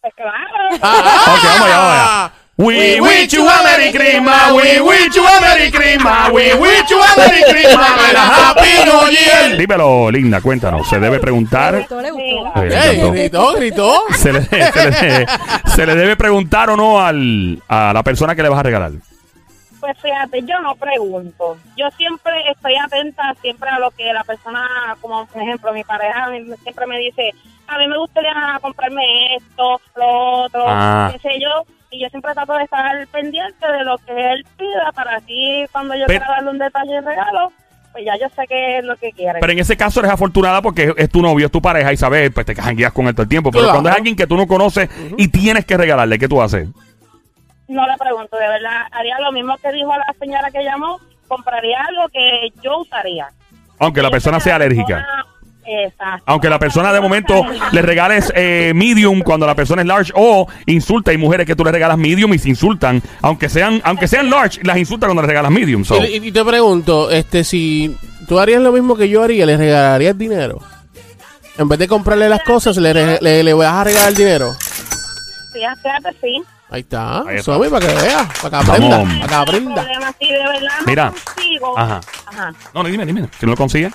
Pues 0.00 0.14
claro. 0.14 0.74
Ok, 0.76 0.80
vamos 0.80 1.44
allá, 1.44 1.50
vamos 1.58 1.92
allá. 1.92 2.32
We 2.56 3.00
wish 3.00 3.28
you 3.32 3.48
a 3.48 3.62
Merry 3.64 3.92
Christmas, 3.92 4.52
we 4.52 4.80
wish 4.80 5.14
you 5.14 5.24
a 5.26 5.40
Merry 5.40 5.70
Christmas, 5.70 6.30
we 6.32 6.54
wish 6.54 6.88
you 6.90 6.98
a 7.00 7.16
Merry 7.16 7.42
Christmas, 7.50 7.90
and 8.08 8.16
a 8.16 8.20
Happy 8.20 8.84
New 8.84 9.10
Year. 9.10 9.56
Dímelo, 9.58 10.10
linda, 10.10 10.40
cuéntanos. 10.40 10.88
Se 10.88 10.98
debe 11.00 11.16
¿Le 11.16 11.20
preguntar. 11.20 11.78
gustó? 11.78 12.00
¿Le 12.00 12.10
gustó? 12.10 12.62
Ey, 12.62 12.96
encantó. 12.96 13.12
gritó, 13.12 13.52
gritó. 13.54 14.02
Se 14.16 14.32
le, 14.32 14.42
se, 14.46 14.90
le, 14.90 15.26
se 15.66 15.86
le 15.86 15.94
debe 15.96 16.16
preguntar 16.16 16.70
o 16.70 16.76
no 16.76 17.00
al, 17.00 17.60
a 17.68 17.92
la 17.92 18.02
persona 18.04 18.34
que 18.36 18.42
le 18.42 18.48
vas 18.48 18.60
a 18.60 18.62
regalar. 18.64 18.92
Pues 19.80 19.96
fíjate, 20.00 20.42
yo 20.42 20.58
no 20.60 20.74
pregunto. 20.74 21.56
Yo 21.76 21.88
siempre 21.96 22.32
estoy 22.50 22.74
atenta 22.76 23.34
siempre 23.40 23.70
a 23.70 23.78
lo 23.78 23.90
que 23.92 24.12
la 24.12 24.24
persona, 24.24 24.66
como 25.00 25.26
por 25.26 25.42
ejemplo 25.42 25.72
mi 25.72 25.84
pareja, 25.84 26.28
me- 26.30 26.56
siempre 26.56 26.86
me 26.86 26.98
dice, 26.98 27.30
a 27.68 27.78
mí 27.78 27.86
me 27.86 27.96
gustaría 27.98 28.32
comprarme 28.60 29.36
esto, 29.36 29.80
lo 29.96 30.42
otro, 30.44 30.64
Ah. 30.66 31.10
qué 31.12 31.18
sé 31.20 31.40
yo. 31.40 31.64
Y 31.90 32.00
yo 32.02 32.08
siempre 32.10 32.34
trato 32.34 32.52
de 32.54 32.64
estar 32.64 33.06
pendiente 33.08 33.66
de 33.70 33.84
lo 33.84 33.96
que 33.98 34.32
él 34.32 34.44
pida 34.58 34.90
para 34.94 35.16
así 35.16 35.64
cuando 35.72 35.94
yo 35.94 36.04
Pero- 36.06 36.20
quiera 36.20 36.34
darle 36.34 36.50
un 36.50 36.58
detalle 36.58 36.92
de 36.94 37.00
regalo, 37.00 37.52
pues 37.92 38.04
ya 38.04 38.14
yo 38.20 38.28
sé 38.34 38.46
qué 38.48 38.78
es 38.78 38.84
lo 38.84 38.96
que 38.96 39.12
quiere. 39.12 39.38
Pero 39.40 39.52
en 39.52 39.58
ese 39.60 39.76
caso 39.76 40.00
eres 40.00 40.12
afortunada 40.12 40.60
porque 40.60 40.84
es, 40.84 40.92
es 40.98 41.08
tu 41.08 41.22
novio, 41.22 41.46
es 41.46 41.52
tu 41.52 41.62
pareja 41.62 41.92
y 41.92 41.96
sabes, 41.96 42.30
pues 42.32 42.44
te 42.44 42.54
jangueas 42.54 42.92
con 42.92 43.06
él 43.06 43.14
todo 43.14 43.22
el 43.22 43.28
tiempo. 43.28 43.50
Pero 43.50 43.62
Claro. 43.64 43.76
cuando 43.76 43.90
es 43.90 43.96
alguien 43.96 44.16
que 44.16 44.26
tú 44.26 44.36
no 44.36 44.46
conoces 44.46 44.90
y 45.16 45.28
tienes 45.28 45.64
que 45.64 45.76
regalarle, 45.78 46.18
¿qué 46.18 46.28
tú 46.28 46.42
haces? 46.42 46.68
No 47.68 47.86
le 47.86 47.96
pregunto, 47.98 48.36
de 48.36 48.48
verdad, 48.48 48.86
haría 48.92 49.18
lo 49.20 49.30
mismo 49.30 49.54
que 49.58 49.70
dijo 49.72 49.90
la 49.90 50.14
señora 50.18 50.50
que 50.50 50.64
llamó, 50.64 50.98
compraría 51.28 51.78
algo 51.86 52.08
que 52.08 52.50
yo 52.62 52.78
usaría. 52.78 53.28
Aunque 53.78 54.02
la 54.02 54.10
persona 54.10 54.40
sea 54.40 54.56
alérgica. 54.56 55.04
Exacto. 55.70 56.22
Aunque 56.24 56.48
la 56.48 56.58
persona 56.58 56.94
de 56.94 57.00
momento 57.00 57.44
le 57.72 57.82
regales 57.82 58.32
eh, 58.34 58.72
medium 58.74 59.20
cuando 59.20 59.46
la 59.46 59.54
persona 59.54 59.82
es 59.82 59.88
large 59.88 60.12
o 60.14 60.48
insulta. 60.64 61.10
Hay 61.10 61.18
mujeres 61.18 61.46
que 61.46 61.54
tú 61.54 61.62
le 61.62 61.70
regalas 61.70 61.98
medium 61.98 62.32
y 62.32 62.38
se 62.38 62.48
insultan. 62.48 63.02
Aunque 63.20 63.50
sean 63.50 63.82
aunque 63.84 64.08
sean 64.08 64.30
large, 64.30 64.60
las 64.64 64.78
insultan 64.78 65.08
cuando 65.08 65.20
le 65.22 65.28
regalas 65.28 65.50
medium. 65.50 65.84
so. 65.84 66.02
Y, 66.02 66.26
y 66.26 66.32
te 66.32 66.42
pregunto, 66.42 67.10
este, 67.10 67.44
si 67.44 67.94
tú 68.26 68.38
harías 68.38 68.62
lo 68.62 68.72
mismo 68.72 68.96
que 68.96 69.10
yo 69.10 69.22
haría, 69.22 69.44
¿le 69.44 69.58
regalarías 69.58 70.16
dinero? 70.16 70.58
En 71.58 71.68
vez 71.68 71.78
de 71.78 71.86
comprarle 71.86 72.30
las 72.30 72.42
cosas, 72.44 72.78
le, 72.78 73.20
le, 73.20 73.42
le 73.42 73.52
vas 73.54 73.74
a 73.74 73.84
regalar 73.84 74.14
dinero. 74.14 74.54
Sí, 75.52 75.60
fíjate, 75.82 76.16
sí. 76.22 76.42
Ahí 76.70 76.80
está. 76.80 77.22
Ahí 77.22 77.36
está. 77.36 77.58
Para 77.58 77.80
que 77.80 77.86
vea, 77.94 78.28
para 78.42 78.50
que 78.62 78.70
aprenda, 78.70 78.98
Vamos. 78.98 79.14
para 79.20 79.28
que 79.28 79.34
aprenda. 79.34 79.74
problema, 79.74 80.12
si 80.18 80.26
de 80.26 80.38
verdad 80.38 80.60
no 80.80 80.86
Mira. 80.86 81.12
consigo, 81.34 81.78
Ajá. 81.78 82.00
ajá. 82.26 82.52
No, 82.74 82.84
dime, 82.84 83.06
dime. 83.06 83.28
Si 83.38 83.46
no 83.46 83.52
lo 83.52 83.56
consigues, 83.56 83.92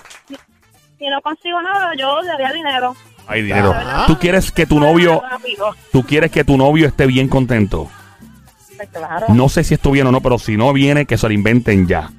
si 0.98 1.08
no 1.10 1.22
consigo 1.22 1.62
nada, 1.62 1.92
yo 1.98 2.22
le 2.22 2.28
daría 2.30 2.52
dinero. 2.52 2.96
hay 3.28 3.44
dinero. 3.44 3.74
Ah. 3.76 4.06
Tú 4.08 4.18
quieres 4.18 4.52
que 4.52 4.66
tu 4.66 4.80
novio, 4.80 5.22
Rápido. 5.30 5.76
tú 5.92 6.04
quieres 6.04 6.32
que 6.32 6.44
tu 6.44 6.58
novio 6.58 6.88
esté 6.88 7.06
bien 7.06 7.28
contento. 7.28 7.90
Pues 8.76 8.90
claro. 8.90 9.28
No 9.30 9.50
sé 9.50 9.64
si 9.64 9.76
esto 9.76 9.92
viene 9.92 10.10
o 10.10 10.12
no, 10.12 10.22
pero 10.22 10.40
si 10.40 10.58
no 10.58 10.74
viene, 10.74 11.06
que 11.06 11.18
se 11.18 11.28
lo 11.28 11.34
inventen 11.34 11.88
ya. 11.88 12.10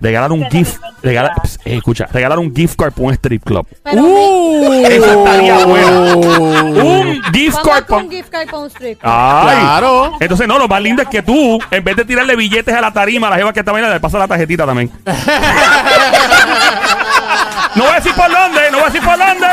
Regalar 0.00 0.30
un 0.32 0.44
gift, 0.50 0.78
regalar. 1.02 1.32
Pss, 1.42 1.58
eh, 1.64 1.76
escucha, 1.76 2.06
regalar 2.12 2.38
un 2.38 2.54
gift 2.54 2.76
card 2.78 2.92
por 2.92 3.06
un 3.06 3.12
strip 3.14 3.42
club. 3.44 3.66
Pero 3.82 4.02
Uh, 4.02 4.84
Eso 4.86 5.24
estaría 5.24 5.64
bueno. 5.66 6.16
Un 6.18 7.22
gift 7.32 7.56
vamos 7.56 7.68
card 7.68 7.86
con 7.86 7.96
por 7.98 8.04
un 8.04 8.10
gift 8.10 8.28
card 8.30 8.46
para 8.46 8.58
un 8.58 8.66
strip. 8.70 8.98
Ay. 9.02 9.56
Claro. 9.58 10.12
Entonces, 10.20 10.46
no, 10.46 10.58
lo 10.58 10.68
más 10.68 10.82
lindo 10.82 11.02
es 11.02 11.08
que 11.08 11.22
tú, 11.22 11.58
en 11.70 11.82
vez 11.84 11.96
de 11.96 12.04
tirarle 12.04 12.36
billetes 12.36 12.74
a 12.74 12.80
la 12.80 12.92
tarima, 12.92 13.28
a 13.28 13.30
la 13.30 13.36
jeva 13.36 13.52
que 13.52 13.60
está 13.60 13.72
bailando, 13.72 13.94
le 13.94 14.00
pasa 14.00 14.18
la 14.18 14.28
tarjetita 14.28 14.66
también. 14.66 14.90
no 17.74 17.82
voy 17.84 17.92
a 17.92 17.96
decir 17.96 18.12
por 18.14 18.30
dónde, 18.30 18.70
no 18.70 18.78
voy 18.78 18.82
a 18.82 18.86
decir 18.90 19.02
por 19.02 19.18
dónde. 19.18 19.46